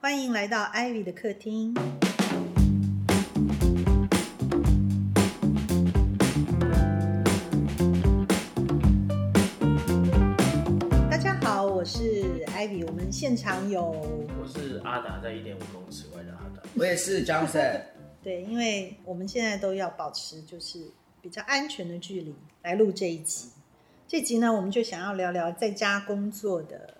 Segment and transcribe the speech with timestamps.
[0.00, 1.74] 欢迎来到 Ivy 的客厅。
[11.10, 12.86] 大家好，我是 Ivy。
[12.86, 16.62] 我们现场有我是阿达，在一点五公尺外的阿达。
[16.76, 17.80] 我也是 Johnson，
[18.22, 20.78] 对，因为我们现在都要保持就是
[21.20, 23.48] 比较安全的距离来录这一集。
[24.06, 26.94] 这集呢，我们就想要聊聊在家工作的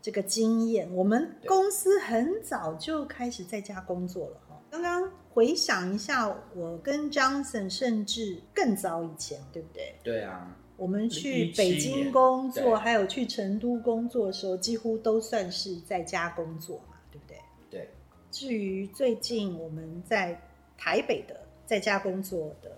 [0.00, 0.88] 这个经验。
[0.94, 4.60] 我们公司很早就开始在家工作了哈。
[4.70, 9.94] 刚刚回想一下，我跟 Johnson 甚至更早以前，对不对？
[10.02, 17.38] 对啊，我们去北京工作，还有去成都工作的时候，几乎都算是在家工作嘛，对不对？
[17.70, 17.88] 对，
[18.30, 20.40] 至于最近我们在
[20.76, 22.76] 台北的在家工作的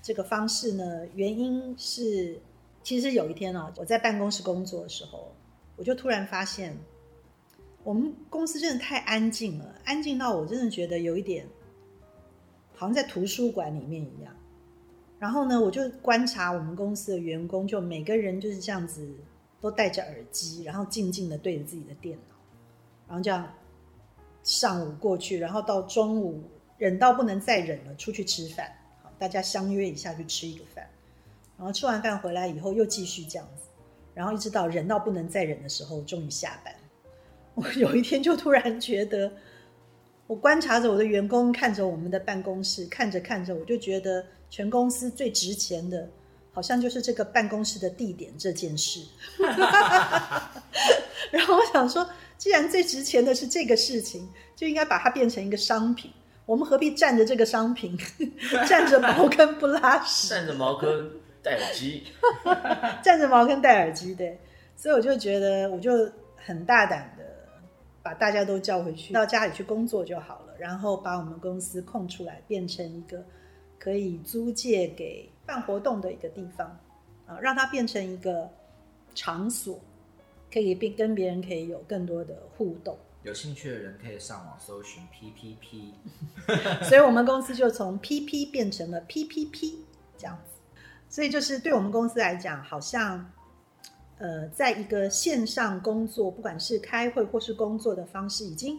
[0.00, 2.40] 这个方式呢，原因是
[2.82, 5.34] 其实有一天哦，我在办公室工作的时候，
[5.76, 6.76] 我就突然发现，
[7.84, 11.46] 我们公司真的太安静了，安静到我真的觉得有一点
[12.74, 14.34] 好像在图书馆里面一样。
[15.18, 19.08] 然后呢，我就观察我们公司的员工，就每个人就是这样子，
[19.60, 22.34] 都戴着耳机，然后静静的对着自己的电脑，
[23.08, 23.50] 然后这样
[24.42, 26.42] 上午过去，然后到中午
[26.76, 28.70] 忍到不能再忍了，出去吃饭，
[29.02, 30.86] 好，大家相约一下去吃一个饭，
[31.56, 33.65] 然后吃完饭回来以后又继续这样子，
[34.16, 36.74] 然后一直到忍到不能再忍的时候，终于下班。
[37.54, 39.30] 我有一天就突然觉得，
[40.26, 46.08] 我观察着我的员工，看着我们的办公室，看着看着，我就觉得全公司最值钱的，
[46.50, 49.00] 好像就是这个办公室的地点这件事。
[51.30, 52.08] 然后我想说，
[52.38, 56.10] 既然最值钱的是这个事情，就应该把它变成一个商品。
[56.46, 57.98] 我们何必占着这个商品，
[58.66, 60.28] 占着茅坑不拉屎？
[60.28, 61.10] 占着茅坑
[61.46, 62.02] 戴耳机，
[63.04, 64.36] 站着茅坑戴耳机，对，
[64.74, 67.24] 所以我就觉得，我就很大胆的
[68.02, 73.24] 把大家都叫回去，到家里去工作就好了，然后把我们公司空出来，变成一个
[73.78, 76.76] 可以租借给办活动的一个地方，
[77.28, 78.50] 啊，让它变成一个
[79.14, 79.78] 场所，
[80.52, 82.98] 可以并跟别人可以有更多的互动。
[83.22, 85.92] 有兴趣的人可以上网搜寻 PPP，
[86.88, 89.74] 所以我们公司就从 PP 变成了 PPP
[90.18, 90.55] 这样子。
[91.08, 93.32] 所以就是对我们公司来讲，好像
[94.18, 98.78] 呃，在一个线上工作，不管是开会或是工作的方式，已经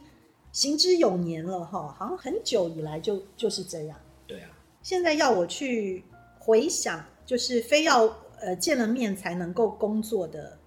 [0.52, 3.98] 行之有年了哈，好像很久以来就就是这样。
[4.26, 4.50] 对啊，
[4.82, 6.04] 现在要我去
[6.40, 8.06] 回想，就是非要
[8.40, 10.58] 呃见了面才能够工作的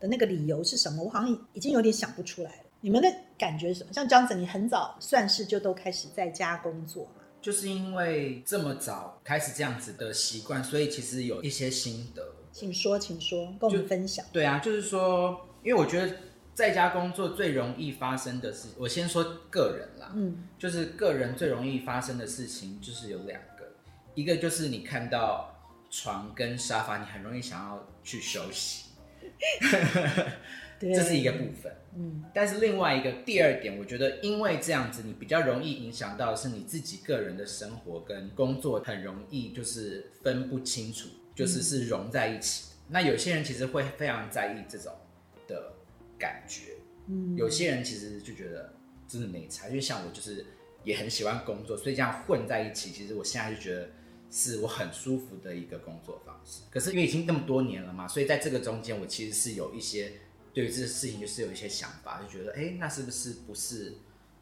[0.00, 2.62] 的那个理由是什么，我好像已经有点想不出来了。
[2.80, 3.08] 你们的
[3.38, 3.92] 感觉是什么？
[3.92, 7.21] 像张子，你很早算是就都开始在家工作嘛？
[7.42, 12.24] 就是因为这么早开始这样子的习惯，所以其实有一些心得。
[12.52, 14.24] 请说，请说，跟我们分享。
[14.32, 16.14] 对啊，就是说，因为我觉得
[16.54, 23.72] 在家工作最容易发生的事，我先说个人啦，嗯，就是个人最容易发生的事情就是有两个，
[24.14, 25.52] 一个就是你看到
[25.90, 28.91] 床跟沙发，你很容易想要去休息，对，
[30.80, 31.72] 这是一个部分。
[31.96, 32.24] 嗯。
[32.34, 42.70] 但是另外一个第二点，我觉得因为这样子，你比较容易影响到的是你自己个人的生活跟工作，很容易就是分不清楚，就是是融在一起。
[42.70, 42.76] 的。
[42.88, 44.92] 那有些人其实会非常在意这种
[45.46, 45.72] 的
[46.18, 46.72] 感觉，
[47.08, 48.72] 嗯，有些人其实就觉得
[49.08, 50.44] 真的没差，因为像我就是
[50.84, 53.88] 也很喜欢工作，所以这样混在一起，其实我现在就觉得
[54.32, 56.62] 是我很舒服的一个工作方式。
[56.70, 60.14] 可是因为已经那么多年了嘛，所以在这个中间，我其实是有一些
[60.54, 63.92] 对于这个事情就是有一些想法，就觉得哎、诶那是不是不是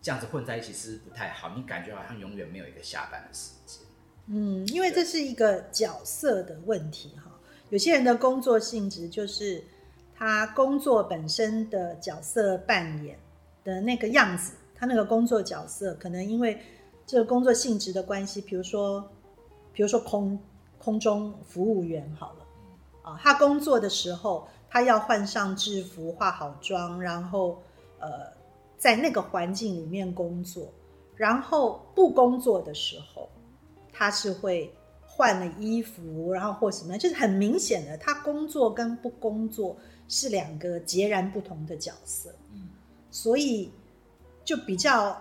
[0.01, 1.55] 这样子混在一起是不太好？
[1.57, 3.85] 你感觉好像永远没有一个下班的时间。
[4.29, 7.37] 嗯，因为这是一个角色的问题哈。
[7.71, 9.65] 有些人的工作性质就是
[10.15, 13.19] 他工作本身的角色扮演
[13.65, 16.61] 的那个样子，他那个工作角色可能因为
[17.07, 19.11] 这个工作性质的关系，比如说，
[19.73, 20.39] 比如说空
[20.79, 22.47] 空中服务员好了，
[23.03, 27.61] 啊，他工作的时候他要换上制服、化好妆，然后
[27.99, 28.09] 呃，
[28.79, 30.69] 在那个环境里面工作，
[31.17, 33.29] 然后不工作的时候。
[33.93, 34.73] 他是会
[35.05, 39.77] 换了衣服，然后或什么，就是很明显的，他工作跟不工作
[40.09, 42.71] 是两个截然不同的角色，嗯，
[43.11, 43.71] 所以
[44.43, 45.21] 就比较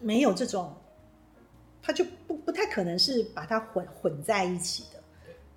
[0.00, 0.72] 没有这种，
[1.82, 2.02] 他就
[2.48, 4.98] 不太可能是把它混混在一起的。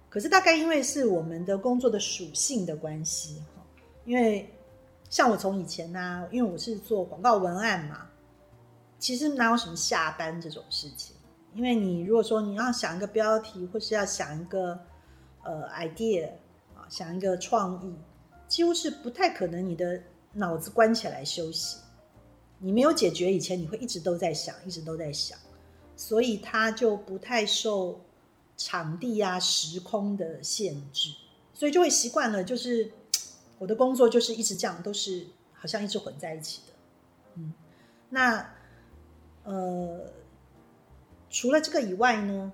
[0.09, 3.41] 可是大概因为是我们的工作的属性的关系，
[4.03, 4.53] 因为
[5.09, 8.09] 像我从以前呢、因为我是做广告文案嘛，
[8.99, 11.15] 其实哪有什么下班这种事情。
[11.53, 14.77] 因为你如果说你要想一个标题，或是要想一个
[15.45, 16.27] 呃 idea
[16.75, 17.95] 啊，想一个创意，
[18.49, 19.97] 几乎是不太可能你的
[20.33, 21.77] 脑子关起来休息。
[22.59, 25.39] 你没有解决以前，你会一直都在想，一直都在想，
[25.95, 28.01] 所以它就不太受
[28.57, 31.11] 场地啊、时空的限制，
[31.53, 32.91] 所以就会习惯了，就是
[33.59, 36.73] 我的工作就是一直这样，都是好像一直混在一起的。
[37.35, 37.53] 嗯，
[38.09, 38.53] 那
[39.43, 40.11] 呃，
[41.29, 42.51] 除了这个以外呢？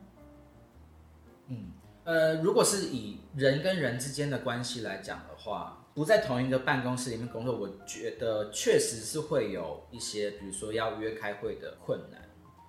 [1.48, 1.72] 嗯，
[2.04, 12.22] 呃，如果是以人跟人之间的关系来讲的话，不在同一个办公室里面工作，我觉得确实是会有一些，比如说要约开会的困难。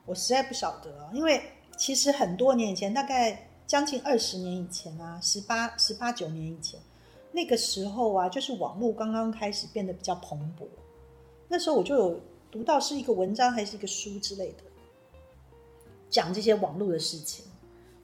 [0.08, 1.42] 我实在不晓得啊，因为
[1.76, 6.80] 其实很多年以前，大概将近二十年以前啊，十八、十八九年以前，
[7.30, 10.66] 那个时候啊，就是网络刚刚开始变得比较蓬勃。
[11.46, 12.20] 那时候我就有
[12.50, 14.64] 读到是一个文章还是一个书之类的，
[16.08, 17.44] 讲这些网络的事情。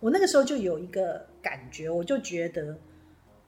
[0.00, 2.78] 我那个时候就有一个感觉，我就觉得，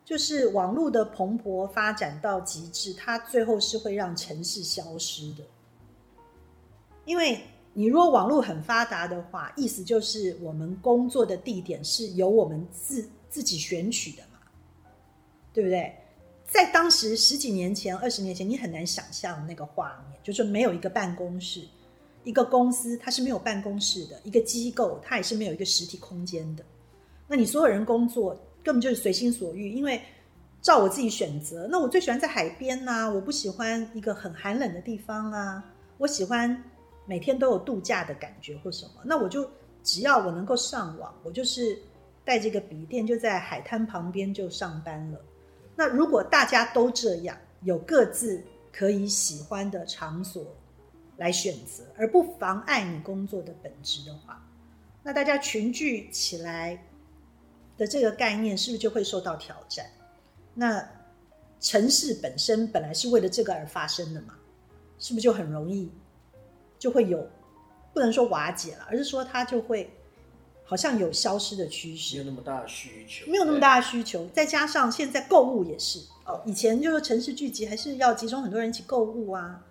[0.03, 5.45] 就是网络的蓬勃发展到极致，它最后是会让城市消失的。
[7.05, 7.41] 因为
[7.79, 14.39] 你如果网络很发达的话，意思就是我们工作的地点是由我们自自己选取的嘛，
[15.53, 15.95] 对不对？
[16.47, 21.61] 在当时十几年前、二十年前，你很难想象那个画面，就是没有一个办公室，
[22.25, 26.65] 一个公司它是没有办公室的，一个机构它也是没有一个实体空间的。
[27.29, 28.35] 那你所有人工作
[28.65, 30.01] 根本就是随心所欲，因为
[30.63, 31.69] 照我自己选择。
[31.71, 35.63] 那我最喜欢在海边呐，我不喜欢一个很寒冷的地方啊，
[35.99, 36.65] 我喜欢
[37.07, 38.93] 每天都有度假的感觉或什么。
[39.05, 39.49] 那我就
[39.83, 41.79] 只要我能够上网，我就是
[42.25, 45.21] 带这个笔电就在海滩旁边就上班了。
[45.75, 48.43] 那如果大家都这样，有各自
[48.73, 50.45] 可以喜欢的场所
[51.17, 54.45] 来选择，而不妨碍你工作的本质的话，
[55.03, 56.83] 那大家群聚起来
[57.77, 59.87] 的这个概念是不是就会受到挑战？
[60.55, 60.87] 那
[61.61, 64.35] 城市本身本来是为了这个而发生的嘛，
[64.99, 65.91] 是不是就很容易
[66.79, 67.29] 就会有
[67.93, 69.91] 不能说瓦解了，而是说它就会。
[70.69, 74.27] 好像有消失的趋势，没有那么大的需求，没有那么大的需求。
[74.35, 79.65] 再加上现在购物也是哦，以前就是城市聚集还是要集中很多人一起购物啊，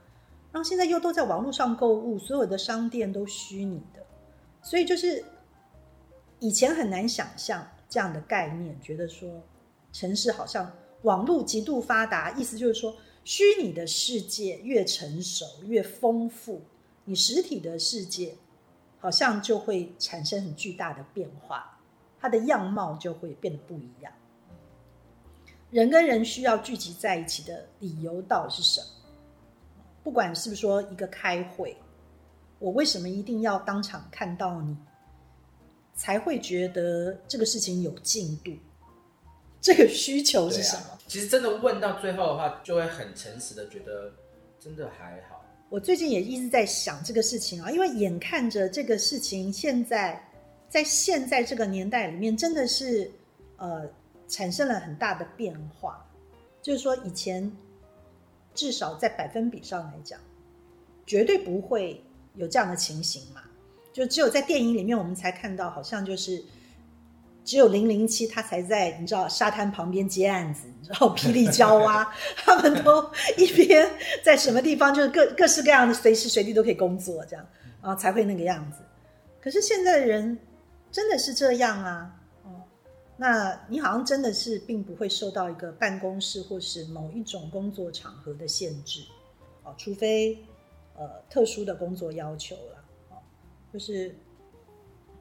[0.53, 4.01] 然后现在又都在网络上购物，所有的商店都虚拟的，
[4.61, 5.21] 所以就是
[6.39, 9.29] 以前很难想象这样的概念，觉得说
[9.91, 10.71] 城市好像
[11.01, 16.61] 网络极度发达，意思就是说虚拟的世界越成熟越丰富，
[17.05, 18.35] 你实体的世界。
[18.97, 21.79] 好像就会产生很巨大的变化，
[22.19, 24.11] 它的样貌就会变得不一样。
[25.69, 28.87] 人跟人需要聚集在一起的理由到底是什么？
[30.03, 31.77] 不管是不是说一个开会，
[32.57, 34.75] 我为什么一定要当场看到你，
[35.93, 38.57] 才会觉得这个事情有进度？
[39.61, 40.97] 这个需求是什么？
[41.05, 44.13] 其实真的问到最后的话，就会很诚实的觉得，
[44.59, 45.44] 真的还好。
[45.69, 50.21] 我最近也一直在想这个事情啊，因为眼看着这个事情现在
[50.69, 53.11] 在现在这个年代里面，真的是
[53.57, 53.89] 呃
[54.27, 56.05] 产生了很大的变化。
[56.61, 57.51] 就是说，以前
[58.53, 60.19] 至少在百分比上来讲，
[61.05, 62.03] 绝对不会
[62.35, 63.41] 有这样的情形嘛。
[63.91, 66.43] 就只有在电影里面，我们才看到，好像就是。
[67.45, 73.07] 只有零零七他才在你知道沙滩旁边接案子，你知道霹雳娇娃 他们都
[73.37, 73.87] 一边
[74.23, 77.47] 在什么地方，就是各各式各样的随时随地都可以工作，这样
[77.81, 78.79] 啊才会那个样子。
[79.39, 80.37] 可是现在的人
[80.91, 82.15] 真的是这样啊？
[82.43, 82.63] 哦，
[83.15, 89.01] 那你好像真的是并不会受到一个办公室或是某一种工作场合的限制
[89.63, 90.37] 哦，除非
[90.97, 93.17] 呃特殊的工作要求了哦，
[93.71, 94.15] 就是。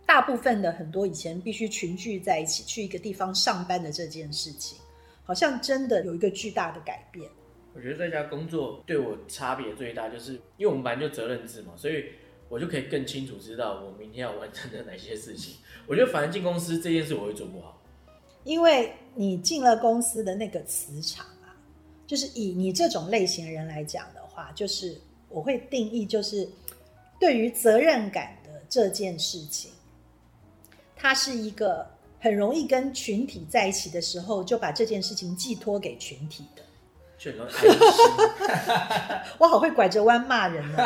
[0.07, 4.79] 大部分的很多以前必须群聚在一起去一个地方上班的这件事情，
[5.25, 7.29] 好像真的有一个巨大的改变。
[7.75, 12.05] 我觉得在家工作对我差别最大，就是因为我们本来就责任制嘛，所以
[12.49, 15.57] 我就可以更清楚知道我明天要完成的哪些事情。
[15.87, 17.83] 我觉得反正进公司这件事我会做不好，
[18.45, 21.57] 因为你进了公司的那个磁场啊，
[22.07, 24.97] 就是以你这种类型的人来讲的话，就是
[25.29, 26.49] 我会定义就是
[27.19, 29.73] 对于责任感的这件事情。
[30.97, 31.87] 他是一个
[32.21, 36.63] 很容易跟群体在一起的时候，就把这件事情寄托给群体的。
[39.39, 40.77] 我好会拐着弯骂人 呢。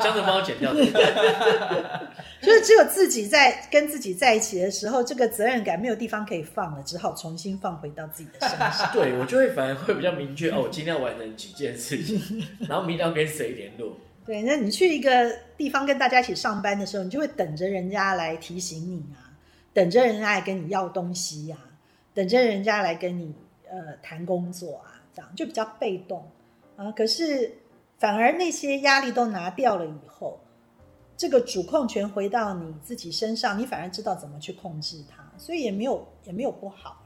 [0.00, 0.72] 将这猫剪掉。
[2.40, 8.92] 就是只有自己在跟自己在一起的时候，这个责任感没有地方可以放了，只好重新放回到自己的身上。
[8.92, 13.96] 对我就会反而会比较明确哦，我今天要完成几件事情，然后明天要跟谁联络。
[14.24, 19.26] 对，那你去一个地方跟大家一起上班的时候，你就会等着人家来提醒你啊。
[19.78, 21.56] 等着人家来跟你要东西呀，
[22.12, 23.32] 等着人家来跟你
[23.70, 26.28] 呃谈工作啊，这样就比较被动
[26.74, 26.90] 啊。
[26.90, 27.56] 可是
[27.96, 30.40] 反而那些压力都拿掉了以后，
[31.16, 37.00] 这个主控权回到你自己身上，你反而知道怎么去控制它，所以也没有也没有不好。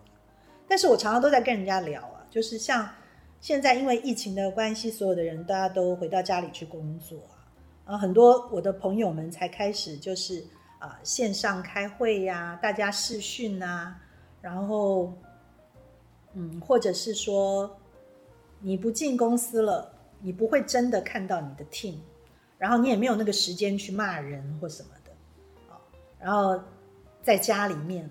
[0.67, 2.89] 但是我常常都在跟人家聊啊，就是像
[3.39, 7.19] 现在因为疫情的关系，所有的人大家都回到家里去工作
[7.85, 10.43] 啊，啊，很多我的朋友们才开始就是
[10.83, 14.01] 啊线上开会呀，大家视讯啊，
[14.41, 15.13] 然后
[16.35, 17.79] 嗯，或者是说
[18.61, 21.97] 你不进公司了，你不会真的看到你的 team，
[22.59, 25.13] 然后你也没有那个时间去骂人或什么的
[25.73, 25.79] 啊，
[26.19, 26.63] 然后
[27.23, 28.11] 在家里面了，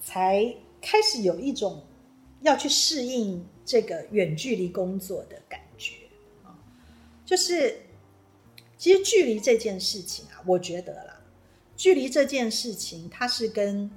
[0.00, 0.54] 才。
[0.82, 1.84] 开始有一种
[2.40, 5.94] 要去适应这个远距离工作的感觉
[6.42, 6.56] 啊，
[7.22, 7.78] 就是
[8.78, 11.09] 其实距离这件事情啊，我觉得啦，
[11.80, 13.90] 距离这件事情它是跟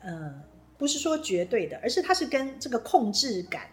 [0.00, 0.42] 呃
[0.76, 3.68] 不是说绝对的，而是它是跟这个控制感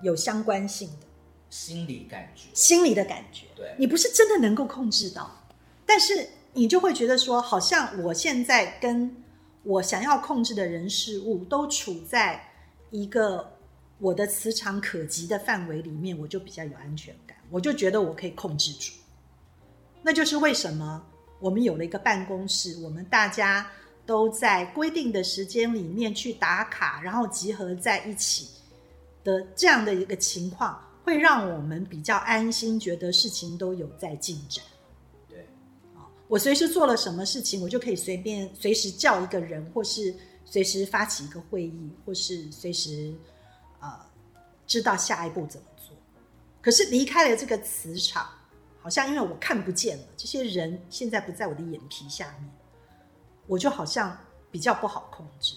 [0.00, 1.06] 有相关性的
[1.50, 5.30] 心理感觉，心理的感觉，对你不是真的能够控制到，
[5.84, 9.14] 但是你就会觉得说，好像我现在跟。
[9.68, 12.40] 我想要控制的人事物都处在
[12.92, 13.52] 一个
[13.98, 18.92] 我的磁场可及的范围里面，我就比较有安全感，我就觉得我可以控制住。
[20.04, 21.04] 那就是为什么
[21.46, 23.70] 我们有了一个办公室，我们大家
[24.04, 28.48] 都在规定的时间里面去打卡，然后集合在一起
[29.22, 34.64] 的这样的一个情况，会让我们比较安心，觉得事情都有在进展。
[35.28, 35.46] 对
[36.26, 40.12] 我随时做了什么事情，我就可以随便随时叫一个人，或是
[40.44, 43.14] 随时发起一个会议，或是随时
[43.78, 43.88] 呃
[44.66, 45.96] 知道下一步怎么做。
[46.60, 48.26] 可是离开了这个磁场，
[48.86, 52.48] 好像因为我看不见了，这些人现在不在我的眼皮下面，
[53.48, 54.16] 我就好像
[54.48, 55.56] 比较不好控制。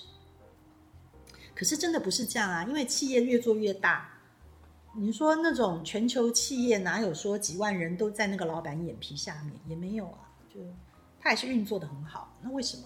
[1.53, 4.09] 可是真的不是这样啊，因为企业越做越大，
[4.95, 10.33] 你说那种全球企业哪有说几万人都在那个老板眼皮下面，也没有啊。
[10.51, 10.59] 就
[11.19, 12.83] 他还是运作的很好，那为什么？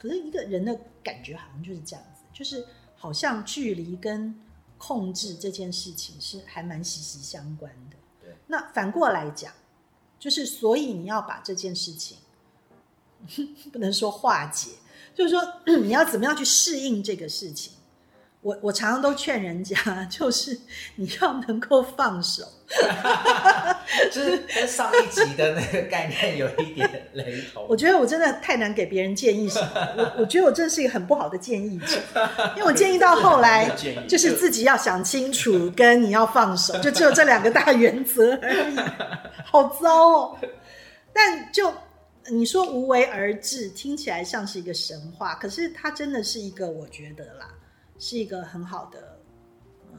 [0.00, 2.66] 可是一个人的感觉好像就是这样子，就是
[2.96, 4.34] 好像距离跟
[4.78, 7.96] 控制这件事情是还蛮息息相关的。
[8.48, 9.52] 那反过来讲，
[10.18, 12.18] 就是所以你要把这件事情
[13.72, 14.72] 不能说化解，
[15.14, 15.40] 就是说
[15.78, 17.74] 你要怎么样去适应这个事情。
[18.40, 19.76] 我我常常都劝人家，
[20.08, 20.56] 就是
[20.94, 22.44] 你要能够放手，
[24.12, 27.66] 就是跟上一集的那个概念有一点雷同。
[27.68, 31.98] 我觉得我真的太难给别人建议什么，我我觉得我真是一个很不好的建议者，
[32.56, 33.68] 因为我建议到后来
[34.08, 38.76] 就是自己要想清楚，跟你要放手，就只有这两个大原则而已，
[39.44, 40.38] 好糟哦。
[41.12, 41.74] 但就
[42.30, 47.48] 你说无为而治，听起来像是一个神话，可是它真的是一个，我觉得啦。
[47.98, 49.20] 是一个很好的，
[49.92, 49.98] 嗯，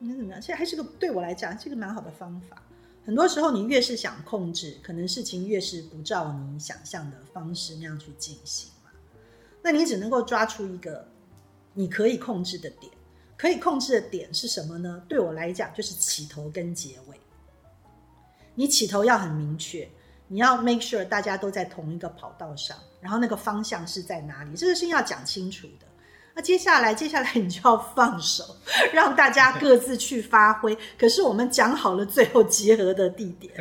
[0.00, 0.40] 应该怎么样？
[0.40, 2.62] 其实还是个对我来讲是个蛮好的方法。
[3.04, 8.90] 很多时候，你越是想控制，可能事情越是不照你想象的方式那样去进行嘛。
[9.62, 11.06] 那你只能够抓出一个
[11.74, 12.90] 你可以控制的点。
[13.36, 15.02] 可以控制的点是什么呢？
[15.08, 17.20] 对我来讲，就是起头跟结尾。
[18.54, 19.86] 你起头要很明确，
[20.28, 25.86] 你要 make sure 大家都在同一个跑道上，然后那个方向是在哪里，这个事情要讲清楚的。
[26.36, 28.44] 那接下来，接下来你就要放手，
[28.92, 30.76] 让大家各自去发挥。
[30.98, 33.54] 可是我们讲好了最后集合的地点，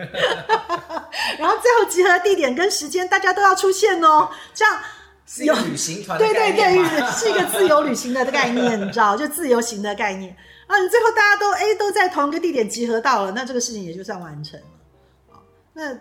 [1.37, 4.27] 然后最后集合地点跟时间，大家都要出现哦。
[4.55, 4.79] 这样
[5.23, 10.35] 自由旅行团对对对，是一个自由旅行的概念，你知道，就自由行的概念。
[10.65, 15.39] 啊，你最后大家都哎都在同一个地点集合到了，那这个事情也就算完成了。
[15.73, 15.95] 那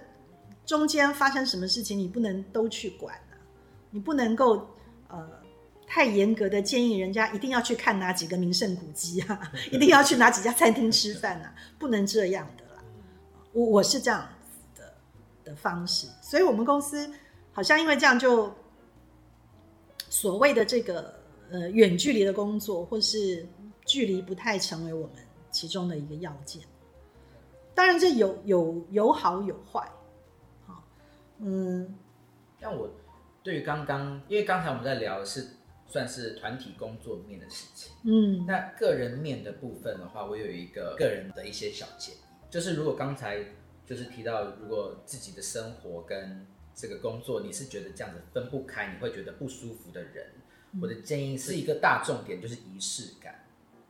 [0.64, 3.36] 中间发生什么事情，你不能都去管啊，
[3.90, 4.74] 你不能够
[5.08, 5.41] 呃。
[5.94, 12.82] 太严格的建议人家一定要去看哪几个名胜古迹啊， 一定要去哪几家餐厅吃饭啊，不能这样的啦。
[13.52, 14.94] 我我是这样子的
[15.44, 17.12] 的方式，所以我们公司
[17.52, 18.50] 好像因为这样就
[20.08, 21.14] 所谓的这个
[21.50, 23.46] 呃远距离的工作或是
[23.84, 25.16] 距离不太成为我们
[25.50, 26.62] 其中的一个要件。
[27.74, 29.86] 当然这有有有好有坏，
[30.66, 30.82] 好，
[31.40, 31.94] 嗯，
[32.58, 32.88] 但我
[33.42, 35.46] 对于刚刚，因为刚才我们在聊的是。
[35.92, 37.92] 算是团体工作面的事情。
[38.04, 42.18] 嗯，那个人面的部分的话，我有一个个人的一些小建议，
[42.48, 43.44] 就是如果刚才
[43.84, 50.28] 就是提到，如果自己的生活跟这个工作你是觉得这样子分不开，你会觉得不舒服的人，
[50.80, 53.44] 我的建议是一个大重点，就是仪式感。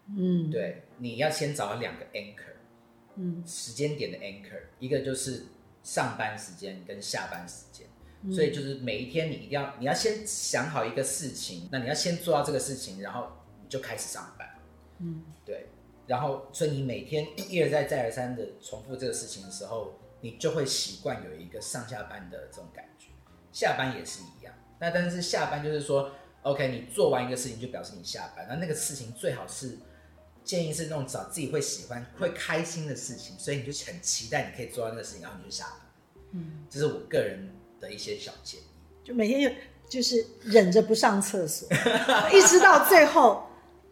[0.08, 2.56] 嗯，对，你要先找两个 anchor，
[3.14, 5.44] 嗯，时间点的 anchor，一个就是
[5.84, 7.86] 上班时间跟下班时间。
[8.30, 13.26] 所以就是每一天你一定要，你要先想好一个事情，那你要先做到这个事情，然后
[13.62, 14.48] 你就开始上班。
[14.98, 15.68] 嗯，对。
[16.06, 23.06] 然后所以你每天一而再再而三的重复这个事情的时候，你就会习惯有一个上下班的这种感觉。
[23.52, 26.12] 下班也是一样，那但是下班就是说
[26.42, 29.78] ，OK，你做完一个事情就表示你下班，那那个事情最好是
[30.42, 35.80] 建议是那种找自己会喜欢、会开心的事情，所以你就很期待你可以做到那个事情，然后你就下班。
[36.32, 37.48] 嗯，这是我个人
[37.82, 38.64] 的一些小建议。
[39.04, 39.42] 就每天
[39.90, 41.68] 就就是忍着不上厕所，
[42.32, 43.46] 一直到最后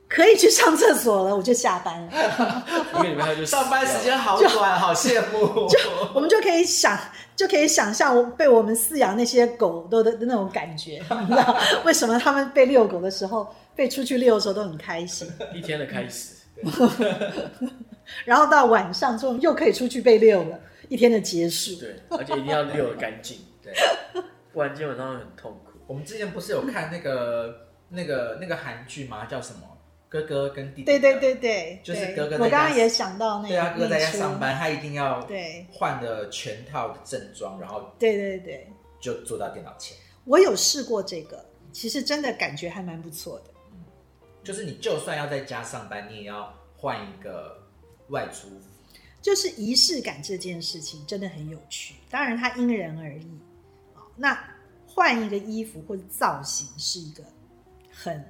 [0.08, 2.64] 可以去上厕所了，我就下班了。
[2.94, 5.68] 一个礼拜后就 上班时间好短，好羡慕。
[5.68, 5.78] 就
[6.14, 6.98] 我们就可以想，
[7.36, 16.34] 就可以想象我被我们饲养那些狗都的那种感觉， 你知道为什么他们被遛狗的时候，被出去遛的时候都很开心， 一天的开始。
[18.24, 20.58] 然后到晚上之后又可以出去被遛了，
[20.90, 21.76] 一天的结束。
[21.76, 23.72] 对，而且一定要溜得干净，对，
[24.52, 25.78] 不然基本上会很痛苦。
[25.86, 29.24] 我们之前不是有看那个那个那个韩剧吗？
[29.24, 29.60] 叫什么？
[30.08, 30.84] 哥哥跟弟弟。
[30.84, 38.68] 对对对对，就是哥哥我刚刚也想到那个，对啊，哥哥在家上班，他一定要对换的全套的正装，然后对对对，
[39.00, 39.96] 就坐到电脑前。
[40.24, 43.44] 我有试过这个，其实真的感觉还蛮不错的。
[44.42, 47.56] 就是你就算要在家上班，你也要换一个
[48.08, 48.69] 外出服。
[49.22, 53.38] 就是仪式感这件事情真的很有趣，当然它因人而异
[53.94, 54.00] 啊。
[54.16, 54.38] 那
[54.86, 57.22] 换一个衣服或者造型是一个
[57.92, 58.24] 很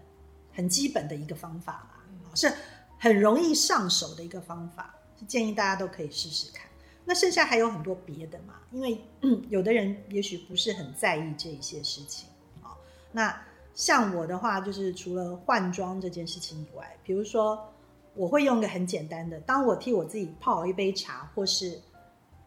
[0.52, 2.52] 很基本的一个方法啦，啊是
[2.98, 6.66] 很容易上手的一个方法，是建议大家都可以试试看。
[7.04, 12.28] 那剩下还有很多别的嘛，因为、 嗯有的人也许不是很在意这一些事情
[12.62, 12.76] 啊。
[13.10, 13.42] 那
[13.74, 17.72] 像我的话，就是除了换装这件事情以外，比如说
[18.20, 21.80] 我会用一个很简单的，当我替我自己泡一杯茶或是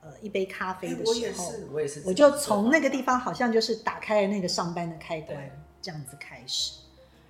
[0.03, 5.51] 呃一杯咖啡的哎我也时候，是，我也是，我就从那个地方好像就是打开了那个上班的开关对，
[5.81, 6.73] 这样子开始，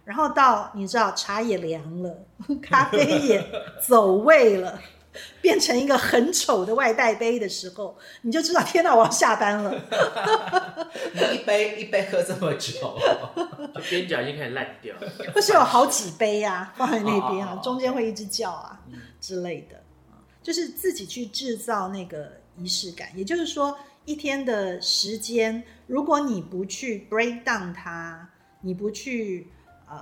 [0.04, 2.26] 然后到你知道茶也凉了，
[2.62, 3.42] 咖啡也
[3.82, 4.78] 走味了。
[5.42, 9.72] 变成一个很丑的外带杯的时候，你就知道天哪，我要下班了。
[11.14, 12.98] 你一杯一杯喝这么久，
[13.76, 14.96] 就边角已经开始烂掉。
[15.34, 18.82] 不是有好几杯呀、放在那边啊中间会一直叫啊
[19.22, 19.78] 之类的
[20.12, 23.10] 啊，就是自己去制造那个仪式感。
[23.16, 28.30] 也就是说，一天的时间，如果你不去 break down 它，
[28.62, 29.52] 你不去
[29.88, 30.02] 呃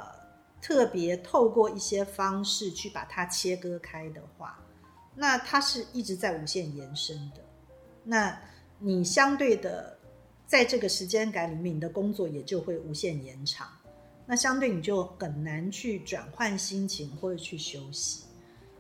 [0.62, 4.60] 特别透过一些方式去把它切割开的话，
[5.16, 7.42] 那它是一直在无限延伸的。
[8.04, 8.42] 那
[8.80, 9.98] 你相对的，
[10.48, 13.68] 在这个时间感里面，你的工作也就会无限延长。
[14.26, 18.24] 那相对你就很难去转换心情或者去休息，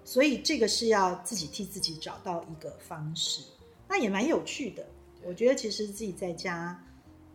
[0.06, 3.44] 所以这个是要自己替自己找到一个方式，
[3.90, 4.86] 那也蛮有趣的。
[5.24, 6.82] 我觉得其实自己在家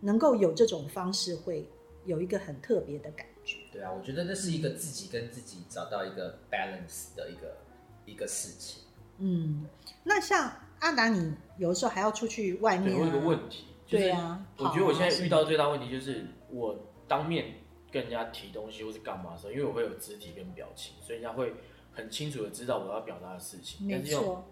[0.00, 1.68] 能够有这种方式，会
[2.06, 3.58] 有一个很特别的感觉。
[3.70, 7.56] 对啊，我觉得那是一个自己跟自己找到一个 balance 的一个
[8.06, 8.82] 一个事情。
[9.18, 9.66] 嗯，
[10.04, 17.54] 那像阿达，你有的时候还要出去外，面、啊，我有个问题，就是对啊我觉得我现在遇到最大问题就是我当面
[17.90, 21.54] 跟人家提东西或是干嘛的时候，因为我会有肢体跟表情，所以人家会
[21.92, 23.86] 很清楚的知道我要表达的事情。
[23.86, 24.44] 没但是用错，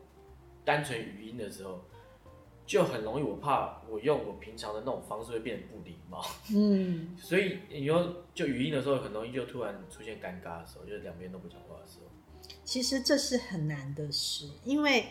[0.65, 1.85] 单纯语音的时候，
[2.65, 6.25] 就很容易，我怕我用我平常的那种方式会变得不礼貌，
[6.55, 12.04] 嗯， 所以你用就语音的时候，很容易就突然出现尴尬的时候，就是两边都不讲话的时候。
[12.75, 15.07] 其实这是很难的事，因为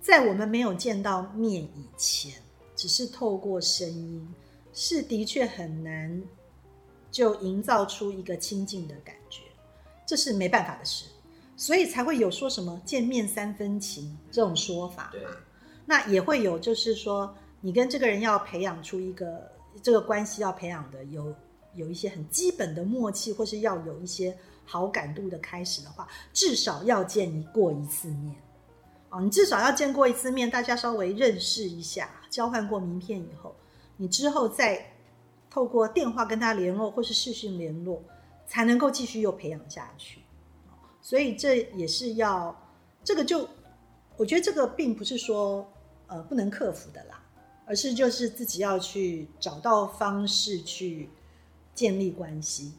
[0.00, 2.32] 在我们没有见到面以前，
[2.74, 4.26] 只是透过声音，
[4.72, 6.22] 是的确很难
[7.10, 9.42] 就营造出一个亲近的感觉，
[10.06, 11.04] 这是没办法的事，
[11.54, 15.32] 所以才会有说什么见面三分情这种说法对嘛。
[15.84, 21.34] 那也会有，就是说你跟这个人要培养出一个这个关系，要培养的有
[21.74, 28.36] 有一些很基本的默契，或是要有一些好感度的开始的话，至少要见一过一次面。
[29.10, 33.54] 哦，你至少要见过一次面，大家稍微认识一下，交换过名片以后，
[33.98, 34.94] 你之后再
[35.50, 38.02] 透过电话跟他联络，或是视讯联络，
[38.46, 40.22] 才能够继续又培养下去。
[41.02, 42.56] 所以这也是要
[43.04, 43.46] 这个就，
[44.16, 45.70] 我觉得这个并不是说
[46.06, 47.22] 呃不能克服的啦，
[47.66, 51.10] 而是就是自己要去找到方式去
[51.74, 52.72] 建立关系。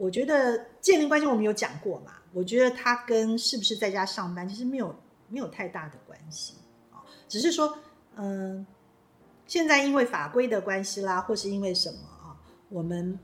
[0.00, 4.96] 我觉得建立关系我们有讲过嘛，我觉得它跟是不是在家上班其实没有
[5.28, 6.54] 没有太大的关系
[6.90, 7.76] 啊，只是说
[8.16, 8.66] 嗯、
[9.46, 12.32] 现在因为法规的关系啦，或是因为什么啊，
[12.70, 13.18] 我们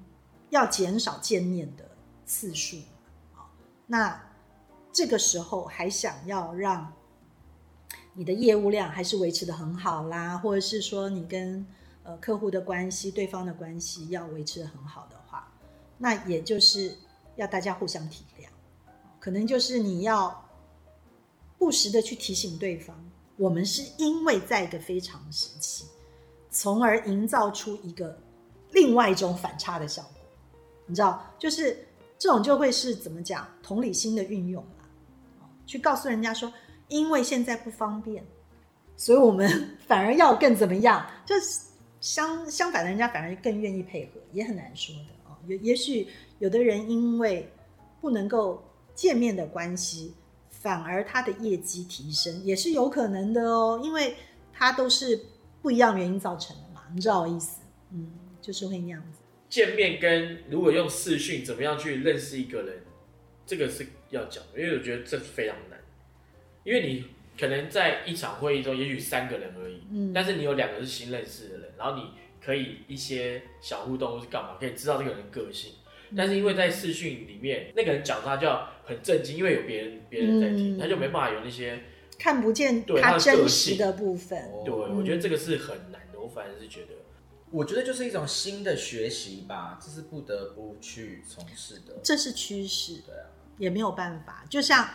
[0.50, 1.88] 要减少见面的
[2.26, 2.76] 次数
[3.34, 3.48] 啊，
[3.86, 4.22] 那
[4.92, 6.92] 这个时候还想要让
[8.12, 11.66] 你的业务量还是维持的很好啦，或者是说你跟
[12.02, 15.16] 呃客户的关系、对方的关系要维持的很好的，
[15.98, 16.94] 那也就是
[17.36, 18.48] 要大家互相体谅，
[19.18, 20.44] 可能就是你要
[21.58, 22.94] 不时的去提醒对方，
[23.36, 25.86] 我们是因为在一个非常时期，
[26.50, 28.18] 从而营造出一个
[28.72, 30.12] 另外一种反差的效果。
[30.86, 31.86] 你知道，就是
[32.18, 36.52] 这种就会是怎么讲同理心的运用啦，去告诉人家说，
[36.88, 38.24] 因为现在不方便，
[38.96, 41.04] 所以我们 反而要更怎么样？
[41.24, 41.60] 就是
[42.00, 45.15] 相相反的，人家反而更愿意配合，也很难说的。
[45.48, 46.06] 也也许
[46.38, 47.48] 有的人因为
[48.00, 48.62] 不能够
[48.94, 50.14] 见面的关系，
[50.50, 54.14] 反而他的业绩提升也是有可能的哦，因为
[54.52, 55.20] 他都是
[55.62, 57.60] 不一样原因造成的嘛，你知道我意思？
[57.92, 59.20] 嗯，就是会那样子。
[59.48, 62.82] 见面跟如果用视讯怎么样去认识一个人，
[63.46, 65.78] 这个是要讲的，因为我觉得这非常难，
[66.64, 67.04] 因为你
[67.38, 72.10] 可能在一场会议中，也许三个人而已，嗯但是你有两个是新认识的人，然后你
[72.46, 75.72] 可以一些小互动或是干嘛，可以知道这个人个性。
[76.16, 81.82] 但是因为在视讯里面，那个人讲他就要很震惊，因为有别人别人在听，嗯他就没办法有那些。
[82.16, 84.38] 看不见对他的真个性实的部分。
[84.52, 86.20] 哦对，我觉得这个是很难的。
[86.20, 86.94] 我反而是觉得，
[87.50, 91.98] 我觉得就是一种新的学习吧，这是不得不去从事的。
[92.02, 93.26] 这是趋势，对啊，
[93.58, 94.46] 也没有办法。
[94.48, 94.88] 就像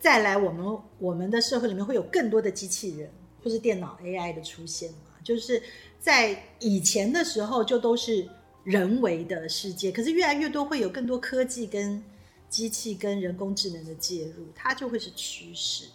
[0.00, 3.08] 再来，我们我们的社会里面会有更多的机器人
[3.42, 5.13] 或是电脑 AI 的出现嘛？
[5.24, 5.60] 就是
[5.98, 8.28] 在以前的时候，就都是
[8.62, 12.04] 人为的世界，可是越来越多会有更多科技跟
[12.48, 15.86] 机器跟人工智能的介入，它就会是趋势。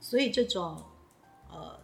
[0.00, 0.80] 所以这种
[1.50, 1.80] 呃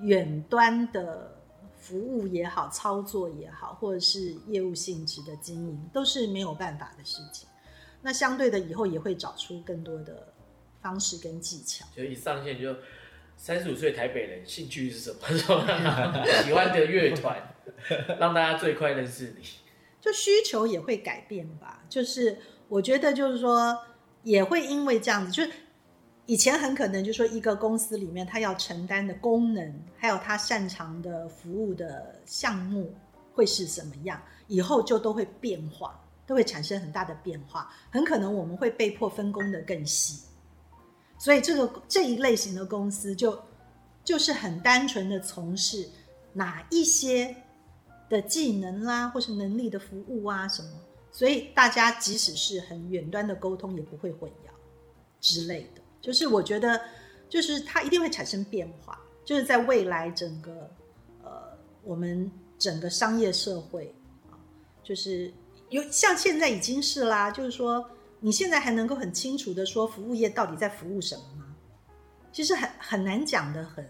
[0.00, 1.40] 远端的
[1.78, 7.48] 服务也好，操作也好，或者是业务性质的经营，都是没有办法的事情。
[8.02, 10.34] 那相对的，以后也会找出更多的
[10.82, 11.86] 方式跟技巧。
[11.96, 12.74] 就一上线就
[13.36, 15.18] 三十五岁台北人兴趣是什么？
[16.44, 17.36] 喜欢的乐团，
[18.18, 19.44] 让大家最快认识你。
[20.00, 21.82] 就需求也会改变吧。
[21.88, 23.78] 就是我觉得，就是说，
[24.22, 25.50] 也会因为这样子，就是
[26.26, 32.94] 以前很可能就说一个公司里面，他要承担的功能，还有他擅长的服务的项目
[33.32, 37.70] 会是什么样，以后就都会变化，都会产生很大的变化。
[37.90, 40.22] 很可能我们会被迫分工的更细，
[41.18, 43.40] 所以这个这一类型的公司就
[44.04, 45.88] 就是很单纯的从事
[46.32, 47.34] 哪一些
[48.08, 50.68] 的技能啦，或是能力的服务啊什么，
[51.10, 54.50] 所以大家即使是很远端的沟通，也不会混淆
[55.20, 55.80] 之类的。
[56.02, 56.78] 就是我觉得，
[57.28, 60.70] 就是它一定会产生变化，就是在未来整个
[61.22, 61.30] 呃
[61.82, 63.94] 我们整个商业社会
[64.30, 64.36] 啊，
[64.82, 65.32] 就是
[65.70, 67.88] 有像现在已经是啦，就是说
[68.24, 71.54] 你现在还能够很清楚的说服务业到底在服务什么吗？
[72.32, 73.86] 其实很很难讲的很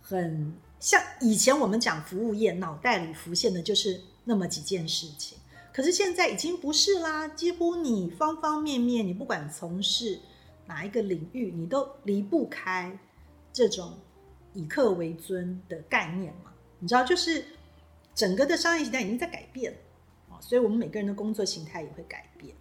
[0.00, 5.36] 很像以前我们讲服务业，脑袋里浮现的就是那么几件事情。
[5.72, 10.20] 可是现在已经不是啦，几乎你方方面面，你不管从事
[10.66, 12.96] 哪一个领域，你都离不开
[13.52, 13.98] 这种
[14.54, 16.52] 以客为尊的概念嘛。
[16.78, 17.44] 你知道，就是
[18.14, 19.78] 整个的商业形态已经在改变了
[20.30, 22.54] 啊，所以我们每个人的工作形态也会改变。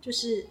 [0.00, 0.46] 就是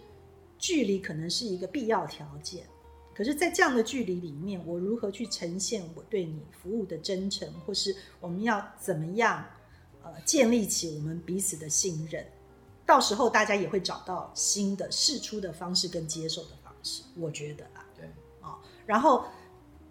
[0.58, 2.66] 距离可能是一个必要条件，
[3.14, 9.44] 可是，在这样的距离里面，我如何去呈现我对你服务的真诚，或是我们要怎么样
[10.02, 12.24] 呃建立起我们彼此的信任？
[12.86, 17.84] 到时候大家也会找到新的试出的方式跟接受的方式，我觉得啦。
[17.96, 18.06] 对，
[18.40, 19.24] 啊、然后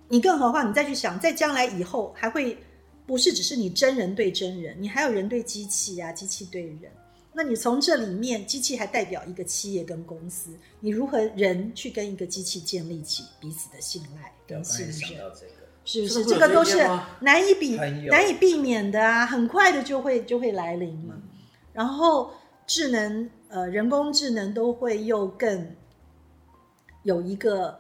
[0.08, 2.58] 你更何况你再去想，在将来以后还会
[3.06, 6.92] 不是只是你真人对真人，你还有人对机器啊，机器对人。
[7.38, 14.96] 那你从这里面，机器还代表一个企业跟公司，你如何人去跟一个机器建立起彼此的信赖跟信任？
[15.86, 16.26] 是不是？
[16.26, 16.80] 这个都是
[17.20, 21.22] 难以比很有难以避免的啊，很快的就会就会来临嘛。
[21.74, 22.32] 然后
[22.66, 25.76] 智能呃人工智能都会又更
[27.04, 27.80] 有一个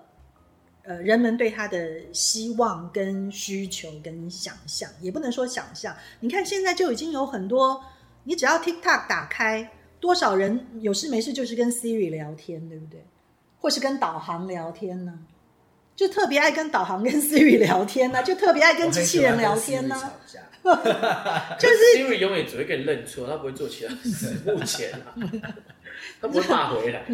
[0.83, 5.97] 呃人们对它的希望跟需求跟想象，也不能说想象。
[6.19, 7.83] 你看现在就已经有很多，
[8.27, 13.05] 你只要 TikTok 打开，多少人有事没事就是跟 Siri 聊天，对不对？
[13.57, 15.17] 或是跟导航聊天呢？
[15.95, 19.95] 就特别爱跟导航跟 Siri 聊天呢，就特别爱跟机器人聊天呢、
[20.61, 24.35] 就是 Siri 永远只会跟你认错，他不会做其他事。
[24.45, 25.15] 目前啊，
[26.19, 27.05] 他不会骂回来。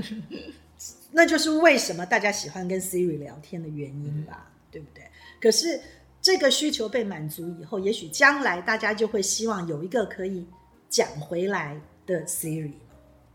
[1.11, 5.03] 那就是为什么大家喜欢跟 Siri 聊天的原因吧，对不对？
[5.39, 5.79] 可是
[6.23, 10.47] 这个需求被满足以后，也许将来大家就会希望有一个可以
[10.93, 12.73] 讲回来的 Siri